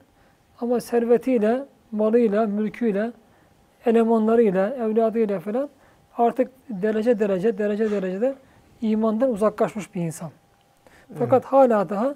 [0.61, 3.13] ama servetiyle, malıyla, mülküyle,
[3.87, 5.69] elemanlarıyla, evladıyla falan
[6.17, 8.35] artık derece derece, derece derecede
[8.81, 10.31] imandan uzaklaşmış bir insan.
[11.19, 12.15] Fakat hala daha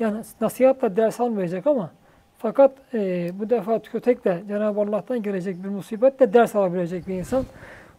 [0.00, 1.90] yani nasihatla ders almayacak ama
[2.38, 7.44] fakat e, bu defa kötekle Cenab-ı Allah'tan gelecek bir musibetle ders alabilecek bir insan.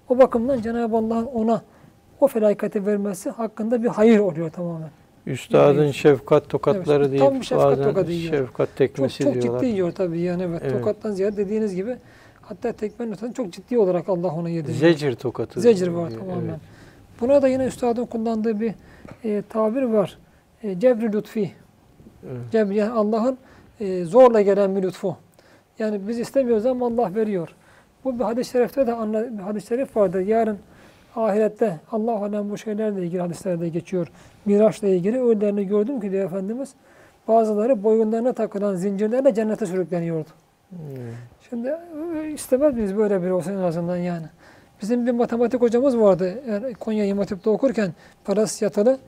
[0.10, 1.62] O bakımdan Cenab-ı Allah'ın ona
[2.20, 4.89] o felaketi vermesi hakkında bir hayır oluyor tamamen.
[5.26, 5.93] Üstadın Evet.
[5.93, 8.34] şefkat tokatları Evet, deyip tam şefkat bazen tokadı yiyor.
[8.34, 9.60] şefkat Çok, tekmesi çok diyorlar.
[9.60, 10.62] ciddi yiyor tabii yani evet.
[10.64, 10.74] Evet.
[10.80, 11.95] Tokattan ziyade dediğiniz gibi
[12.50, 14.80] hatta tekmenin ötesinde çok ciddi olarak Allah ona yediriyor.
[14.80, 15.62] Zecir tokatı.
[15.62, 16.50] Zecir var tamamen.
[16.50, 16.60] evet.
[17.22, 18.74] Buna da yine üstadın kullandığı bir
[19.24, 20.18] e, tabir var.
[20.64, 21.52] E, cebri lütfi.
[22.24, 22.52] Evet.
[22.52, 23.38] Cebri yani Allah'ın
[23.80, 25.18] e, zorla gelen bir lütfu.
[25.80, 27.56] Yani biz istemiyoruz ama Allah veriyor.
[28.04, 30.20] Bu bir hadis-i şerifte de anla, bir hadis-i şerif vardır.
[30.20, 30.58] Yarın
[31.16, 34.08] ahirette Allah alem bu şeylerle ilgili hadislerde geçiyor.
[34.45, 36.74] Miraçla ilgili öğlerini gördüm ki diyor Efendimiz.
[37.28, 40.30] Bazıları boyunlarına takılan zincirlerle cennete sürükleniyordu.
[40.70, 40.78] Hmm.
[41.50, 41.76] Şimdi
[42.16, 44.26] e, istemez miyiz böyle bir olsun en azından yani.
[44.82, 47.93] Bizim bir matematik hocamız vardı yani Konya İmam okurken
[48.26, 49.00] parası yatılı.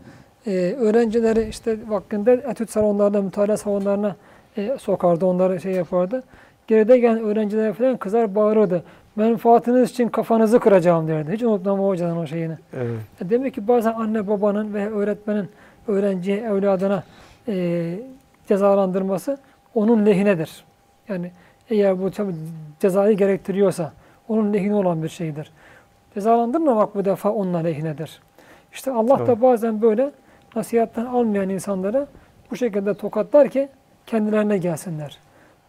[0.47, 4.15] Ee, öğrencileri işte vaktinde etüt salonlarına, mütalaa salonlarına
[4.57, 6.23] e, sokardı, onları şey yapardı.
[6.67, 8.83] Geride gelen öğrencilere falan kızar bağırırdı.
[9.15, 11.31] Menfaatiniz için kafanızı kıracağım derdi.
[11.31, 12.57] Hiç unutmam o hocadan o şeyini.
[12.73, 12.99] Evet.
[13.25, 15.49] E, Demek ki bazen anne babanın ve öğretmenin
[15.87, 17.03] öğrenciye, evladına
[17.47, 17.95] e,
[18.47, 19.37] cezalandırması
[19.75, 20.65] onun lehinedir.
[21.09, 21.31] Yani
[21.71, 22.33] eğer bu tabii
[22.79, 23.93] cezayı gerektiriyorsa
[24.27, 25.51] onun lehine olan bir şeydir.
[26.13, 28.21] Cezalandırmamak bu defa onun lehinedir.
[28.73, 30.11] İşte Allah da bazen böyle
[30.55, 32.07] nasihattan almayan insanlara
[32.51, 33.69] bu şekilde tokatlar ki
[34.07, 35.17] kendilerine gelsinler.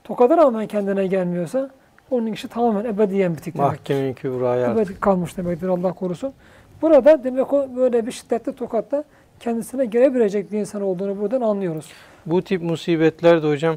[0.05, 1.71] Tokada rağmen kendine gelmiyorsa
[2.11, 3.71] onun işi tamamen ebediyen bitik demek.
[3.71, 4.71] Mahkeme-i kübraya.
[4.71, 6.33] Ebedi kalmış demektir Allah korusun.
[6.83, 9.05] Burada demek o böyle bir şiddetli tokatla
[9.41, 11.89] kendisine gelebilecek bir insan olduğunu buradan anlıyoruz.
[12.27, 13.77] Bu tip musibetler de hocam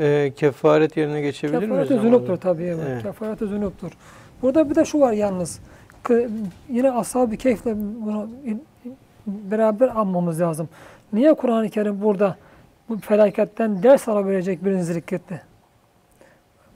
[0.00, 1.60] e, kefaret yerine geçebilir mi?
[1.60, 2.10] Kefaret-i zamanla?
[2.10, 2.86] zünuptur tabii evet.
[2.88, 3.02] Evet.
[3.02, 3.92] Kefaret-i zünuptur.
[4.42, 5.60] Burada bir de şu var yalnız.
[6.68, 8.28] Yine ashab-ı keyifle bunu
[9.26, 10.68] beraber anmamız lazım.
[11.12, 12.36] Niye Kur'an-ı Kerim burada
[12.88, 15.42] bu felaketten ders alabilecek birini zikretti?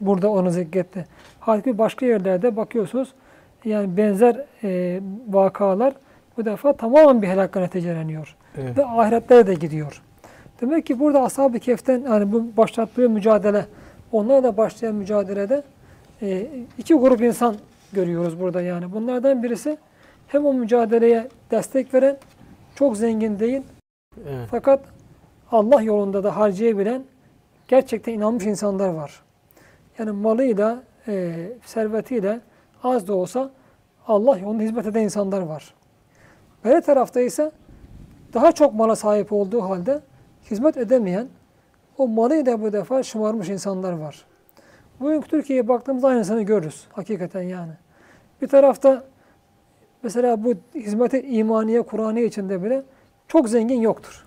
[0.01, 1.07] Burada onu zikretti.
[1.41, 3.13] Halbuki başka yerlerde bakıyorsunuz
[3.65, 5.95] yani benzer e, vakalar
[6.37, 8.37] bu defa tamamen bir helakla neticeleniyor.
[8.61, 8.79] Evet.
[8.79, 10.03] Ve ahiretlere de gidiyor.
[10.63, 13.67] Demek ki burada ashab-ı kehften yani bu başlattığı mücadele,
[14.13, 15.63] onlarla başlayan mücadelede
[16.23, 16.47] e,
[16.79, 17.57] iki grup insan
[17.93, 18.93] görüyoruz burada yani.
[18.93, 19.79] Bunlardan birisi
[20.29, 22.17] hem o mücadeleye destek veren,
[22.75, 23.63] çok zengin değil
[24.29, 24.49] Evet.
[24.51, 24.81] fakat
[25.51, 27.03] Allah yolunda da harcayabilen
[27.69, 29.23] gerçekten inanmış insanlar var.
[29.99, 32.41] Yani malıyla, e, servetiyle
[32.83, 33.51] az da olsa
[34.07, 35.75] Allah yolunda hizmet eden insanlar var.
[36.65, 37.53] Böyle tarafta ise
[38.35, 40.01] daha çok mala sahip olduğu halde
[40.53, 41.29] hizmet edemeyen,
[41.99, 44.25] o malıyla bu defa şımarmış insanlar var.
[45.01, 47.73] Bugünkü Türkiye'ye baktığımızda aynısını görürüz hakikaten yani.
[48.43, 49.05] Bir tarafta
[50.03, 52.83] mesela bu hizmeti imaniye, Kur'aniye içinde bile
[53.29, 54.27] çok zengin yoktur.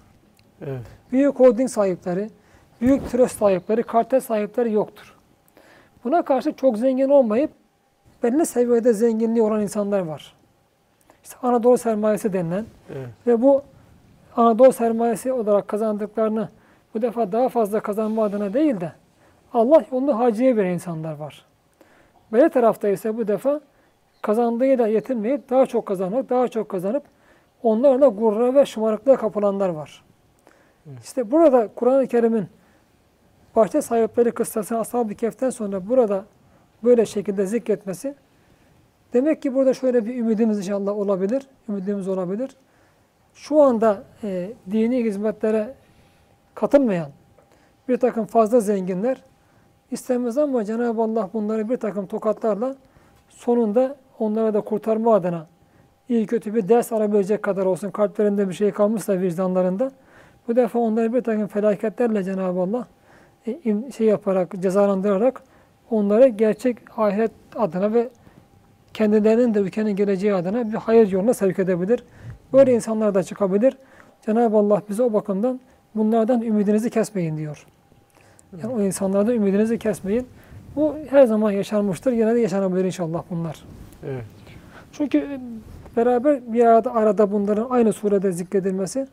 [0.62, 0.82] Evet.
[1.12, 2.30] Büyük holding sahipleri,
[2.82, 5.16] büyük trust sahipleri, kartel sahipleri yoktur.
[6.04, 7.52] Buna karşı çok zengin olmayıp
[8.24, 10.36] belli seviyede zenginliği olan insanlar var.
[11.24, 12.66] İşte Anadolu sermayesi denilen
[12.96, 13.08] Evet.
[13.28, 13.64] ve bu
[14.36, 16.50] Anadolu sermayesi olarak kazandıklarını
[16.94, 18.92] bu defa daha fazla kazanma adına değil de
[19.54, 21.46] Allah yolunu harcayabilen insanlar var.
[22.32, 23.62] Böyle tarafta ise bu defa
[24.22, 27.04] kazandığıyla yetinmeyip daha çok kazanıp daha çok kazanıp
[27.64, 30.04] onlarla gurura ve şımarıklığa kapılanlar var.
[31.04, 32.48] İşte burada Kur'an-ı Kerim'in
[33.56, 36.26] bahçe sahipleri kıssasını Ashab-ı Kehf'ten sonra burada
[36.84, 38.16] böyle şekilde zikretmesi
[39.14, 41.48] demek ki burada şöyle bir ümidimiz inşallah olabilir.
[41.70, 42.50] Ümidimiz olabilir.
[43.36, 45.74] Şu anda e, dini hizmetlere
[46.56, 47.10] katılmayan
[47.90, 49.24] bir takım fazla zenginler
[49.92, 52.76] istemez ama Cenab-ı Allah bunları bir takım tokatlarla
[53.30, 55.48] sonunda onlara da kurtarma adına
[56.10, 57.92] iyi kötü bir ders alabilecek kadar olsun.
[57.92, 59.92] Kalplerinde bir şey kalmışsa vicdanlarında.
[60.48, 62.88] Bu defa onları bir takım felaketlerle Cenab-ı Allah
[63.48, 65.44] e, şey yaparak, cezalandırarak
[65.92, 68.10] onları gerçek ahiret adına ve
[68.94, 72.04] kendilerinin de ülkenin geleceği adına bir hayır yoluna sevk edebilir.
[72.56, 73.78] Böyle insanlar da çıkabilir.
[74.26, 75.60] Cenab-ı Allah bize o bakımdan
[75.96, 77.66] bunlardan ümidinizi kesmeyin diyor.
[78.64, 80.28] Yani o insanlardan ümidinizi kesmeyin.
[80.76, 82.12] Bu her zaman yaşanmıştır.
[82.12, 83.66] Yine de yaşanabilir inşallah bunlar.
[84.06, 84.24] Evet.
[84.92, 85.40] Çünkü e,
[85.98, 89.08] beraber bir arada, arada bunların aynı surede zikredilmesi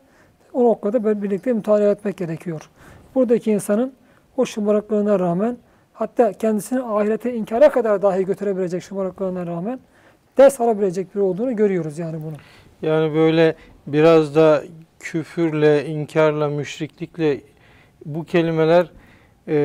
[0.53, 2.69] o noktada birlikte mütalaa etmek gerekiyor.
[3.15, 3.93] Buradaki insanın
[4.37, 5.57] o şımarıklığına rağmen
[5.93, 9.79] hatta kendisini ahirete inkara kadar dahi götürebilecek şımarıklığına rağmen
[10.37, 12.35] ders alabilecek biri olduğunu görüyoruz yani bunu.
[12.83, 13.55] Yani böyle
[13.87, 14.63] biraz da
[14.99, 17.41] küfürle, inkarla, müşriklikle
[18.05, 18.91] bu kelimeler
[19.47, 19.55] e,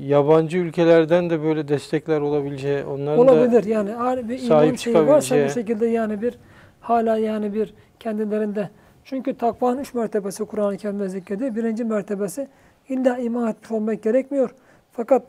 [0.00, 5.50] yabancı ülkelerden de böyle destekler olabileceği, onların Olabilir da yani bir sahip şeyi varsa bu
[5.50, 6.38] şekilde yani bir
[6.80, 8.70] hala yani bir kendilerinde
[9.04, 11.56] çünkü takvanın üç mertebesi Kur'an-ı Kerim'de zikrediyor.
[11.56, 12.48] Birinci mertebesi
[12.88, 14.50] illa iman etmiş olmak gerekmiyor.
[14.92, 15.22] Fakat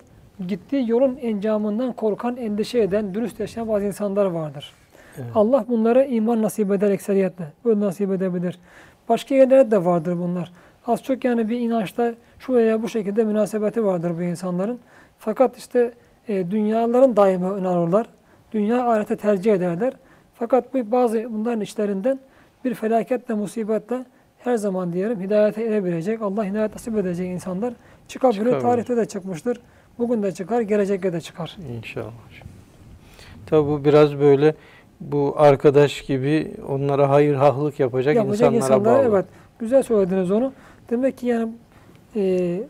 [0.48, 4.74] gittiği yolun encamından korkan, endişe eden, dürüst yaşayan bazı insanlar vardır.
[5.18, 5.32] Evet.
[5.36, 7.46] Allah bunlara iman nasip eder ekseriyetle.
[7.66, 8.60] Böyle nasip edebilir.
[9.10, 10.52] Başka yerlerde de vardır bunlar.
[10.88, 14.80] Az çok yani bir inançta şu veya bu şekilde münasebeti vardır bu insanların.
[15.20, 15.94] Fakat işte
[16.28, 18.08] e, dünyaların öne alırlar.
[18.52, 19.94] Dünya ahirete tercih ederler.
[20.36, 22.20] Fakat bu bazı bunların içlerinden
[22.66, 24.06] bir felaketle, musibetle
[24.40, 27.74] her zaman diyelim hidayete erebilecek, Allah hidayet nasip edecek insanlar
[28.08, 28.40] çıkabilir.
[28.40, 28.62] Çıkabilir.
[28.62, 29.62] Tarihte de çıkmıştır.
[30.00, 31.58] Bugün de çıkar, gelecekte de çıkar.
[31.78, 32.12] İnşallah.
[33.46, 34.56] Tabi bu biraz böyle
[35.02, 39.16] bu arkadaş gibi onlara hayır hahlık yapacak, yapacak insanlara insanlar, bağlı.
[39.16, 39.26] Evet.
[39.60, 40.54] Güzel söylediniz onu.
[40.90, 41.52] Demek ki yani
[42.16, 42.64] e,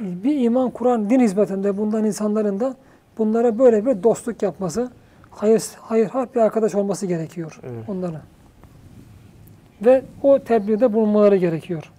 [0.00, 2.76] bir iman kuran din hizmetinde bundan insanların da
[3.18, 4.90] bunlara böyle bir dostluk yapması,
[5.30, 7.88] hayır hayır harp bir arkadaş olması gerekiyor evet.
[7.88, 8.22] onlara.
[9.84, 11.92] Ve o tebliğde bulunmaları gerekiyor.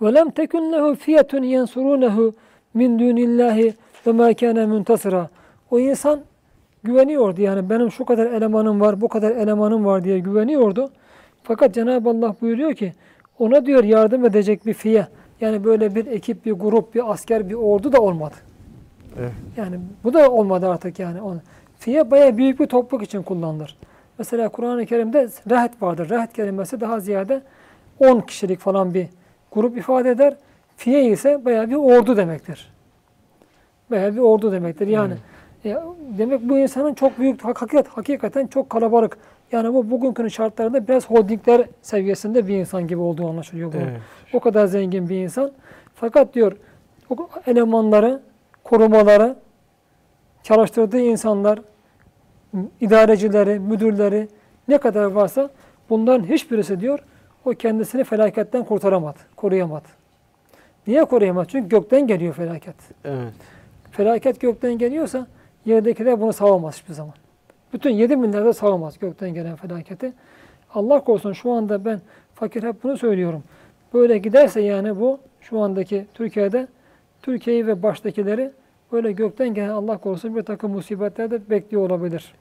[0.00, 2.32] وَلَمْ تَكُنْ لَهُ فِيَةٌ يَنْصُرُونَهُ
[2.78, 3.58] مِنْ دُونِ اللّٰهِ
[4.06, 5.26] وَمَا كَانَ مُنْتَصِرًا
[5.70, 6.20] O insan
[6.86, 10.90] güveniyordu yani benim şu kadar elemanım var, bu kadar elemanım var diye güveniyordu.
[11.42, 12.92] Fakat Cenab-ı Allah buyuruyor ki
[13.38, 15.06] ona diyor yardım edecek bir fiye.
[15.40, 18.34] Yani böyle bir ekip, bir grup, bir asker, bir ordu da olmadı.
[19.20, 19.32] Evet.
[19.56, 21.18] Yani bu da olmadı artık yani.
[21.78, 23.76] Fiye bayağı büyük bir topluluk için kullanılır.
[24.18, 26.10] Mesela Kur'an-ı Kerim'de rahat vardır.
[26.10, 27.42] Rahat kelimesi daha ziyade
[27.98, 29.06] 10 kişilik falan bir
[29.52, 30.36] grup ifade eder.
[30.76, 32.72] Fiye ise bayağı bir ordu demektir.
[33.90, 34.86] Bayağı bir ordu demektir.
[34.86, 35.14] Yani
[35.66, 35.76] e,
[36.18, 39.18] demek bu insanın çok büyük, hakikat, hakikaten çok kalabalık.
[39.52, 43.72] Yani bu bugünkü şartlarında biraz holdingler seviyesinde bir insan gibi olduğu anlaşılıyor.
[43.72, 43.82] bunun.
[43.82, 44.00] Evet.
[44.32, 45.52] O kadar zengin bir insan.
[45.94, 46.56] Fakat diyor
[47.10, 48.22] o elemanları,
[48.64, 49.36] korumaları,
[50.42, 51.58] çalıştırdığı insanlar,
[52.80, 54.28] idarecileri, müdürleri
[54.68, 55.50] ne kadar varsa
[55.90, 56.98] bunların hiçbirisi diyor
[57.44, 59.88] o kendisini felaketten kurtaramadı, koruyamadı.
[60.86, 61.48] Niye koruyamadı?
[61.48, 62.74] Çünkü gökten geliyor felaket.
[63.04, 63.32] Evet.
[63.90, 65.26] Felaket gökten geliyorsa
[65.66, 67.14] yerdekiler bunu savamaz hiçbir zaman.
[67.72, 70.12] Bütün 7 milyar da savamaz gökten gelen felaketi.
[70.74, 72.00] Allah korusun şu anda ben
[72.34, 73.42] fakir hep bunu söylüyorum.
[73.94, 76.68] Böyle giderse yani bu şu andaki Türkiye'de
[77.22, 78.50] Türkiye'yi ve baştakileri
[78.92, 82.34] böyle gökten gelen Allah korusun bir takım musibetler de bekliyor olabilir.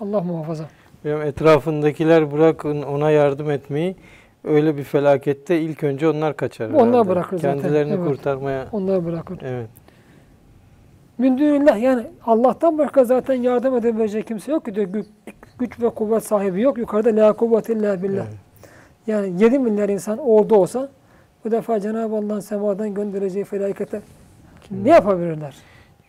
[0.00, 0.64] Allah muhafaza.
[1.04, 3.96] Benim etrafındakiler bırakın ona yardım etmeyi
[4.44, 6.70] öyle bir felakette ilk önce onlar kaçar.
[6.70, 7.08] Onlar herhalde.
[7.08, 8.06] bırakır zaten, Kendilerini evet.
[8.06, 8.66] kurtarmaya.
[8.72, 9.38] Onları bırakır.
[9.42, 9.68] Evet.
[11.18, 14.86] Mündünillah yani Allah'tan başka zaten yardım edebilecek kimse yok ki diyor.
[14.86, 15.06] Güç,
[15.58, 16.78] güç ve kuvvet sahibi yok.
[16.78, 18.24] Yukarıda la kuvvete illa billah.
[18.24, 18.36] Evet.
[19.06, 20.88] Yani 7 milyar insan orada olsa
[21.44, 24.00] bu defa Cenab-ı Allah'ın semadan göndereceği felakete
[24.70, 25.54] ne yapabilirler?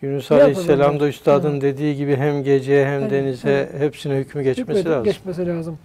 [0.02, 4.70] Yunus Ne Aleyhisselam da üstadın dediği gibi hem geceye hem Evet, denize hepsine hükmü geçmesi
[4.70, 5.04] Hükmedip lazım.
[5.04, 5.78] Geçmesi lazım.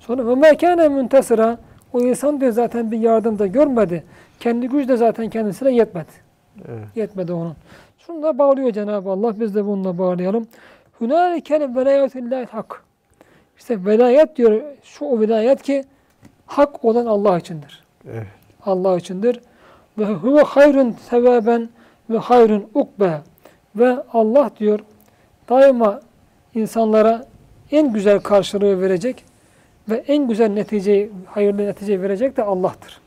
[0.00, 1.58] Sonra ve mekâne müntasıra
[1.92, 4.04] o insan diyor zaten bir yardım da görmedi.
[4.40, 6.27] Kendi gücü de zaten kendisine yetmedi.
[6.68, 6.96] Evet.
[6.96, 7.56] Yetmedi onun.
[7.98, 9.40] Şunu da bağlıyor Cenab-ı Allah.
[9.40, 10.48] Biz de bununla bağlayalım.
[11.00, 12.84] Hünâlikel velayetillâhi hak.
[13.58, 14.62] İşte velayet diyor.
[14.82, 15.84] Şu o velayet ki
[16.46, 17.84] hak olan Allah içindir.
[18.10, 18.26] Evet.
[18.66, 19.40] Allah içindir.
[19.98, 21.68] Ve huve hayrun sevaben
[22.10, 23.20] ve hayrun ukbe.
[23.76, 24.80] Ve Allah diyor
[25.48, 26.00] daima
[26.54, 27.26] insanlara
[27.72, 29.24] en güzel karşılığı verecek
[29.88, 33.00] ve en güzel neticeyi, hayırlı neticeyi verecek de Allah'tır.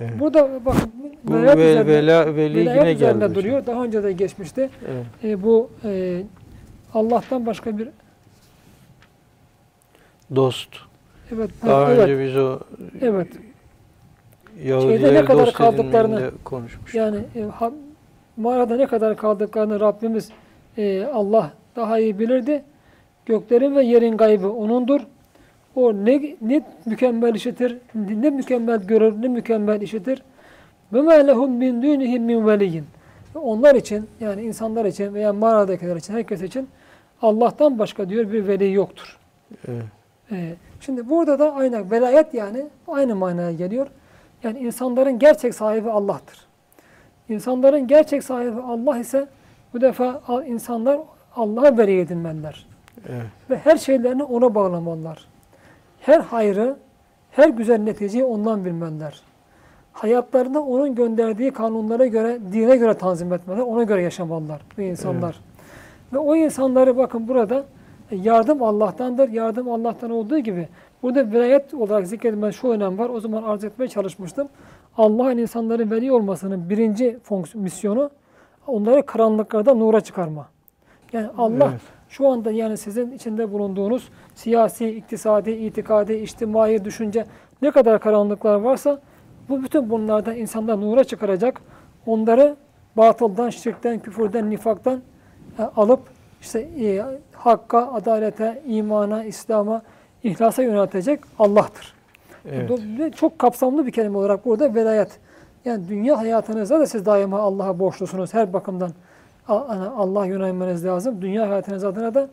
[0.00, 0.20] Evet.
[0.20, 0.92] Burada bakın
[1.24, 3.34] Bu velayet ve, üzerinde- vela, veli Velayet yine üzerinde geldi.
[3.34, 3.66] duruyor.
[3.66, 4.70] Daha önce de geçmişti.
[4.88, 5.04] Evet.
[5.24, 6.22] E, bu e,
[6.94, 7.88] Allah'tan başka bir
[10.34, 10.68] Dost.
[11.34, 12.58] evet Daha evet önce biz o
[13.00, 13.28] evet
[14.64, 16.94] Yahudileri ne kadar dost kaldıklarını- konuşmuştuk.
[16.94, 17.72] yani e, ha-
[18.36, 20.28] mağarada ne kadar kaldıklarını Rabbimiz
[20.78, 22.62] e, Allah daha iyi bilirdi.
[23.26, 25.00] Göklerin ve yerin gaybı O'nundur.
[25.76, 30.22] O ne, ne mükemmel işitir, ne mükemmel görür, ne mükemmel işitir.
[30.92, 32.84] Ve mâ lehum min dûnihim min veliyyin.
[33.34, 36.68] Onlar için yani insanlar için veya mağaradakiler için herkes için
[37.22, 39.18] Allah'tan başka diyor bir veli yoktur.
[39.68, 39.84] Evet.
[40.32, 43.86] Ee, şimdi burada da aynı velayet yani aynı manaya geliyor.
[44.42, 46.46] Yani insanların gerçek sahibi Allah'tır.
[47.28, 49.26] İnsanların gerçek sahibi Allah ise
[49.74, 51.00] bu defa insanlar
[51.36, 52.66] Allah'a veli edinmeliler.
[53.08, 53.26] Evet.
[53.50, 55.33] Ve her şeylerini ona bağlamalılar.
[56.04, 56.76] Her hayrı,
[57.30, 59.22] her güzel neticeyi ondan bilmeliler.
[59.92, 63.64] Hayatlarını onun gönderdiği kanunlara göre, dine göre tanzim etmeliler.
[63.64, 65.40] Ona göre yaşamalılar bu insanlar.
[66.12, 67.64] Ve o insanları bakın burada
[68.10, 69.28] e, yardım Allah'tandır.
[69.28, 70.68] Yardım Allah'tan olduğu gibi
[71.02, 73.08] burada velayet olarak zikredilmen şu önem var.
[73.08, 74.48] O zaman arz etmeye çalışmıştım.
[74.98, 78.10] Allah'ın insanların veli olmasının birinci fonksiyon, misyonu
[78.66, 80.48] onları karanlıklardan nura çıkarma.
[81.12, 81.93] Yani Allah Evet.
[82.16, 87.24] Şu anda yani sizin içinde bulunduğunuz siyasi, iktisadi, itikadi, içtimai düşünce
[87.62, 89.00] ne kadar karanlıklar varsa
[89.48, 91.60] bu bütün bunlardan insanlar nura çıkaracak.
[92.06, 92.56] Onları
[92.96, 95.02] batıldan, şirkten, küfürden, nifaktan
[95.58, 96.00] e, alıp
[96.40, 97.02] işte e,
[97.32, 99.82] hakka, adalete, imana, İslam'a,
[100.24, 101.94] ihlasa yöneltecek Allah'tır.
[102.50, 103.16] Evet.
[103.16, 105.18] Çok kapsamlı bir kelime olarak burada velayet.
[105.64, 108.90] Yani dünya hayatınızda da siz daima Allah'a borçlusunuz her bakımdan.
[109.48, 111.22] Allah yönelmeniz lazım.
[111.22, 112.28] Dünya hayatınız adına da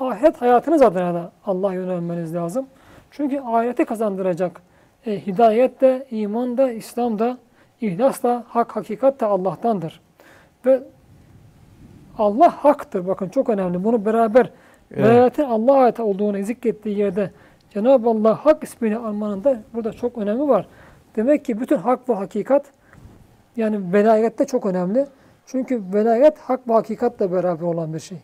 [0.00, 2.66] ahiret hayatınız adına da Allah yönelmeniz lazım.
[3.10, 4.62] Çünkü ahireti kazandıracak
[5.06, 7.38] e, hidayet de, iman da, İslam da,
[7.80, 10.00] ihlas da, hak, hakikat da Allah'tandır.
[10.66, 10.80] Ve
[12.18, 13.06] Allah haktır.
[13.06, 13.84] Bakın çok önemli.
[13.84, 14.50] Bunu beraber
[14.90, 15.04] Evet.
[15.04, 17.30] velayetin Allah'a ait olduğunu zikrettiği yerde
[17.70, 20.66] Cenab-ı Allah hak ismini almanın da burada çok önemi var.
[21.16, 22.66] Demek ki bütün hak ve hakikat
[23.56, 25.06] yani velayette çok önemli.
[25.50, 28.18] Çünkü velayet hak ve hakikatle beraber olan bir şey.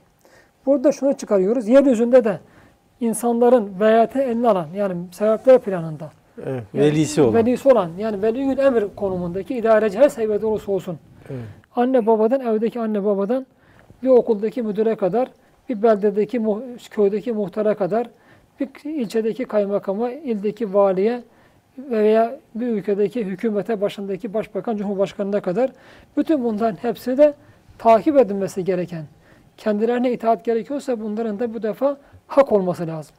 [0.66, 1.68] Burada şunu çıkarıyoruz.
[1.68, 2.38] Yeryüzünde de
[3.00, 6.10] insanların velayeti eline alan yani sebepler planında
[6.46, 6.62] Evet.
[6.74, 7.34] yani Velisi olan.
[7.34, 10.98] velisi olan yani veliyül emir konumundaki idareci her seviyede olursa olsun
[11.30, 11.40] Evet.
[11.76, 13.46] anne babadan, evdeki anne babadan
[14.02, 15.28] bir okuldaki müdüre kadar,
[15.68, 16.42] bir beldedeki,
[16.90, 18.10] köydeki muhtara kadar,
[18.60, 21.22] bir ilçedeki kaymakama, ildeki valiye
[21.78, 25.70] veya bir ülkedeki hükümete başındaki başbakan, cumhurbaşkanına kadar
[26.16, 27.34] bütün bunların hepsi de
[27.78, 29.04] takip edilmesi gereken,
[29.56, 31.96] kendilerine itaat gerekiyorsa bunların da bu defa
[32.26, 33.16] hak olması lazım.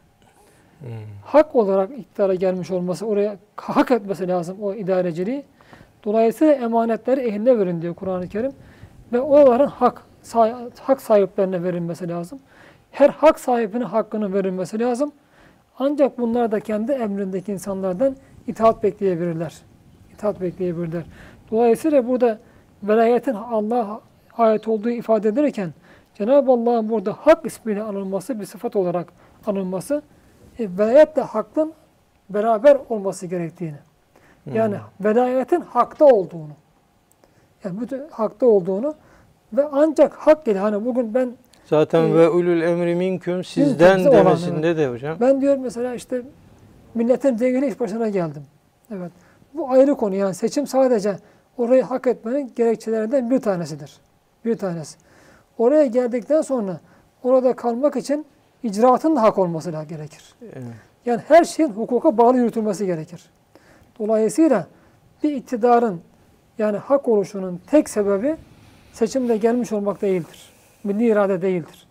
[0.80, 0.90] Hmm.
[1.24, 5.44] Hak olarak iktidara gelmiş olması, oraya hak etmesi lazım o idareciliği.
[6.06, 8.52] Dolayısıyla emanetleri ehline verin diyor Kur'an-ı Kerim.
[9.14, 10.02] Ve oraların hak,
[10.80, 12.40] hak sahiplerine verilmesi lazım.
[12.92, 15.12] Her hak sahibine hakkını verilmesi lazım.
[15.80, 18.16] Ancak bunlar da kendi emrindeki insanlardan
[18.48, 19.56] itaat bekleyebilirler.
[20.14, 21.04] İtaat bekleyebilirler.
[21.52, 22.40] Dolayısıyla burada
[22.84, 24.02] velayetin Allah'a
[24.38, 25.74] ait olduğu ifade edilirken
[26.14, 29.08] Cenab-ı Allah'ın burada hak ismiyle anılması, bir sıfat olarak
[29.48, 30.02] anılması,
[30.60, 31.74] e, velayetle hakkın
[32.30, 33.78] beraber olması gerektiğini.
[34.54, 36.52] Yani velayetin hakta olduğunu.
[37.64, 38.96] Yani bütün hakta olduğunu
[39.54, 41.34] ve ancak hak ile hani bugün ben
[41.66, 45.18] Zaten Ee, ve ulul emri minküm sizden olan, demesinde de hocam.
[45.20, 46.22] ben diyorum mesela işte
[46.96, 48.44] milletin zengini iş başına geldim.
[48.92, 49.12] Evet.
[49.54, 51.18] Bu ayrı konu yani seçim sadece
[51.58, 53.98] orayı hak etmenin gerekçelerinden bir tanesidir.
[54.46, 54.98] Bir tanesi.
[55.58, 56.80] Oraya geldikten sonra
[57.24, 58.26] orada kalmak için
[58.64, 60.36] icraatın da hak olması gerekir.
[60.42, 60.64] Evet.
[61.06, 63.30] Yani her şeyin hukuka bağlı yürütülmesi gerekir.
[64.00, 64.68] Dolayısıyla
[65.24, 66.02] bir iktidarın
[66.58, 68.36] yani hak oluşunun tek sebebi
[68.94, 70.50] seçimle gelmiş olmak değildir.
[70.84, 71.88] Milli irade değildir.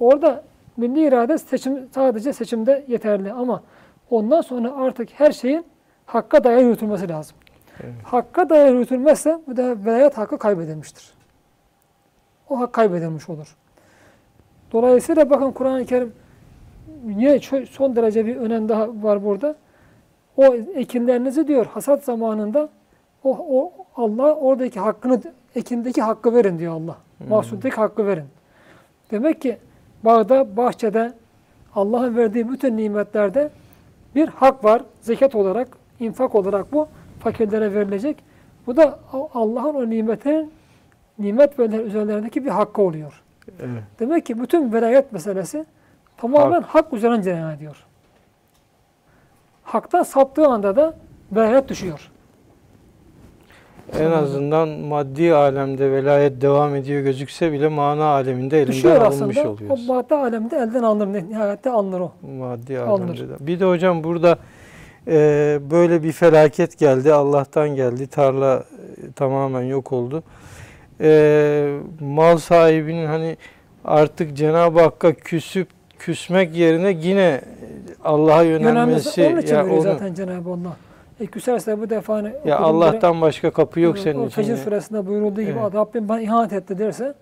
[0.00, 0.44] Orada
[0.76, 3.62] milli irade seçim sadece seçimde yeterli ama
[4.10, 5.66] ondan sonra artık her şeyin
[6.06, 7.36] hakka dayalı yürütülmesi lazım.
[7.84, 7.94] Evet.
[8.04, 11.14] Hakka dayalı yürütülmezse bu da velayet hakkı kaybedilmiştir.
[12.48, 13.56] O hak kaybedilmiş olur.
[14.72, 16.12] Dolayısıyla bakın Kur'an-ı Kerim
[17.06, 17.40] yine
[17.70, 19.56] son derece bir önem daha var burada.
[20.36, 22.68] O ekinlerinizi diyor hasat zamanında
[23.24, 25.20] o, o Allah oradaki hakkını
[25.54, 26.96] ekindeki hakkı verin diyor Allah.
[27.28, 28.24] Mahsuldeki hakkı verin.
[29.10, 29.58] Demek ki
[30.04, 31.12] bağda, bahçede
[31.74, 33.50] Allah'ın verdiği bütün nimetlerde
[34.14, 34.82] bir hak var.
[35.00, 35.68] Zekat olarak,
[36.00, 36.88] infak olarak bu
[37.20, 38.24] fakirlere verilecek.
[38.66, 38.98] Bu da
[39.34, 40.52] Allah'ın o nimetinin
[41.18, 43.22] nimet verilen üzerlerindeki bir hakkı oluyor.
[43.60, 43.82] Evet.
[43.98, 45.66] Demek ki bütün velayet meselesi
[46.16, 47.86] tamamen hak, üzerine cereyan ediyor.
[49.62, 50.94] Haktan saptığı anda da
[51.32, 52.10] velayet düşüyor.
[53.98, 59.72] En azından maddi alemde velayet devam ediyor gözükse bile mana aleminde elinden düşüyor alınmış aslında.
[59.72, 61.22] O madde alemde elden alınır.
[61.28, 62.12] Nihayette alınır o.
[62.38, 63.04] Maddi alınır.
[63.04, 63.46] alemde de.
[63.46, 64.38] Bir de hocam burada
[65.06, 67.12] e, böyle bir felaket geldi.
[67.12, 68.06] Allah'tan geldi.
[68.06, 68.64] Tarla
[69.08, 70.22] e, tamamen yok oldu.
[71.00, 73.36] E, mal sahibinin hani
[73.84, 75.68] artık Cenab-ı Hakk'a küsüp
[75.98, 77.40] küsmek yerine yine
[78.04, 80.76] Allah'a yönelmesi Yönelmesi onun için ya, veriyor onu- zaten Cenab-ı Allah.
[81.20, 84.34] E küserse bu defa hani ya Allah'tan başka kapı yok biri, senin o için.
[84.34, 85.74] Fecir suresinde buyurulduğu gibi Evet.
[85.74, 87.14] Rabbim bana ihanet etti derse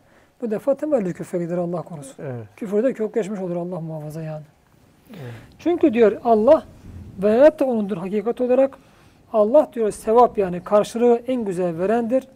[0.42, 2.14] bu defa temelli küfre gider Allah korusun.
[2.22, 2.46] Evet.
[2.56, 4.42] Küfürde kökleşmiş olur Allah muhafaza yani.
[5.10, 5.20] Evet.
[5.58, 6.62] Çünkü diyor Allah
[7.22, 8.78] veyahut da onundur hakikat olarak
[9.32, 12.28] Allah diyor sevap yani karşılığı en güzel verendir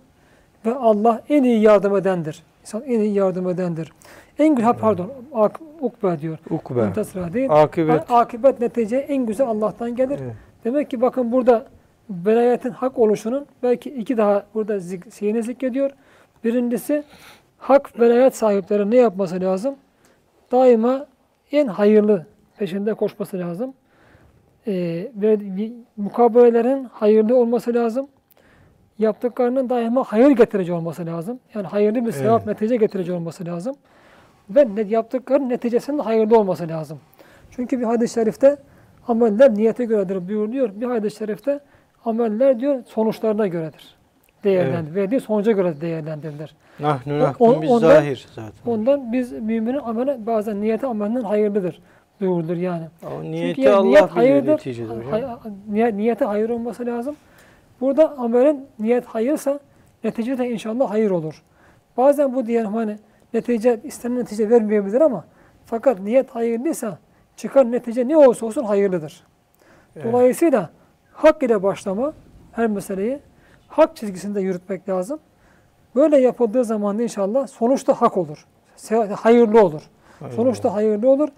[0.66, 2.42] ve Allah en iyi yardım edendir.
[2.62, 3.92] İnsan en iyi yardım edendir.
[4.38, 6.38] En güzel pardon ak, ukbe diyor.
[6.50, 6.82] Ukbe.
[6.84, 7.62] Muntasıra değil.
[7.62, 8.10] Akıbet.
[8.10, 10.18] A- Akıbet netice en güzel Allah'tan gelir.
[10.22, 10.34] Evet.
[10.64, 11.66] Demek ki bakın burada
[12.10, 15.90] velayetin hak oluşunun belki iki daha burada zik, şeyini zikrediyor.
[16.44, 17.04] Birincisi
[17.58, 19.74] hak velayet sahipleri ne yapması lazım?
[20.52, 21.06] Daima
[21.52, 22.26] en hayırlı
[22.58, 23.74] peşinde koşması lazım.
[24.66, 24.72] Ee,
[25.14, 25.38] ve
[25.96, 28.08] mukabelelerin hayırlı olması lazım.
[28.98, 31.40] Yaptıklarının daima hayır getirici olması lazım.
[31.54, 32.46] Yani hayırlı bir sevap Evet.
[32.46, 33.76] netice getirici olması lazım.
[34.50, 37.00] Ve ne, yaptıkların neticesinin hayırlı olması lazım.
[37.50, 38.56] Çünkü bir hadis-i şerifte
[39.08, 40.70] ameller niyete göredir buyuruyor.
[40.74, 41.60] Bir hadis-i şerifte
[42.04, 43.94] ameller diyor sonuçlarına göredir.
[44.44, 44.94] Değerlendir.
[44.94, 46.54] Verdiği sonuca göre değerlendirilir.
[46.80, 48.72] Nahnu nahkum biz ondan- zahir zaten.
[48.72, 51.80] Ondan biz müminin ameli bazen niyeti amelinden hayırlıdır
[52.20, 52.84] buyurulur yani.
[53.02, 54.52] O Çünkü niyeti yani Allah niyet hayırdır.
[54.52, 54.88] neticede.
[55.10, 55.24] Hay-
[55.70, 57.16] niye- niyete hayır olması lazım.
[57.80, 59.60] Burada amelin niyet hayırsa
[60.04, 61.42] netice de inşallah hayır olur.
[61.96, 62.96] Bazen bu diyelim hani
[63.34, 65.24] netice istenen netice vermeyebilir ama
[65.66, 66.98] fakat niyet hayırlıysa
[67.36, 69.24] çıkan netice ne olursa olsun hayırlıdır.
[69.96, 70.06] Evet.
[70.06, 70.70] Dolayısıyla
[71.12, 72.12] hak ile başlama
[72.52, 73.18] her meseleyi
[73.68, 75.18] hak çizgisinde yürütmek lazım.
[75.94, 78.46] Böyle yapıldığı zaman inşallah sonuçta hak olur.
[79.16, 79.82] Hayırlı olur.
[80.20, 81.28] Hayırlı Sonuçta hayırlı olur.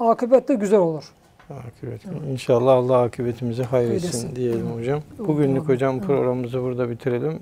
[0.00, 1.04] Akıbet de güzel olur.
[1.50, 2.00] Akıbet.
[2.30, 4.76] İnşallah Allah akıbetimizi hayretsin diyelim Evet.
[4.78, 5.00] hocam.
[5.18, 6.06] Bugünlük hocam Evet.
[6.06, 7.40] programımızı burada bitirelim.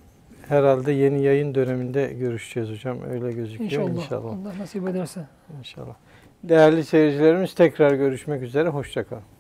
[0.49, 2.99] Herhalde yeni yayın döneminde görüşeceğiz hocam.
[3.11, 3.91] Öyle gözüküyor İnşallah.
[4.05, 4.31] inşallah.
[4.31, 5.21] Allah nasip ederse.
[5.59, 5.95] İnşallah.
[6.43, 8.69] Değerli seyircilerimiz tekrar görüşmek üzere.
[8.69, 9.32] Hoşçakalın.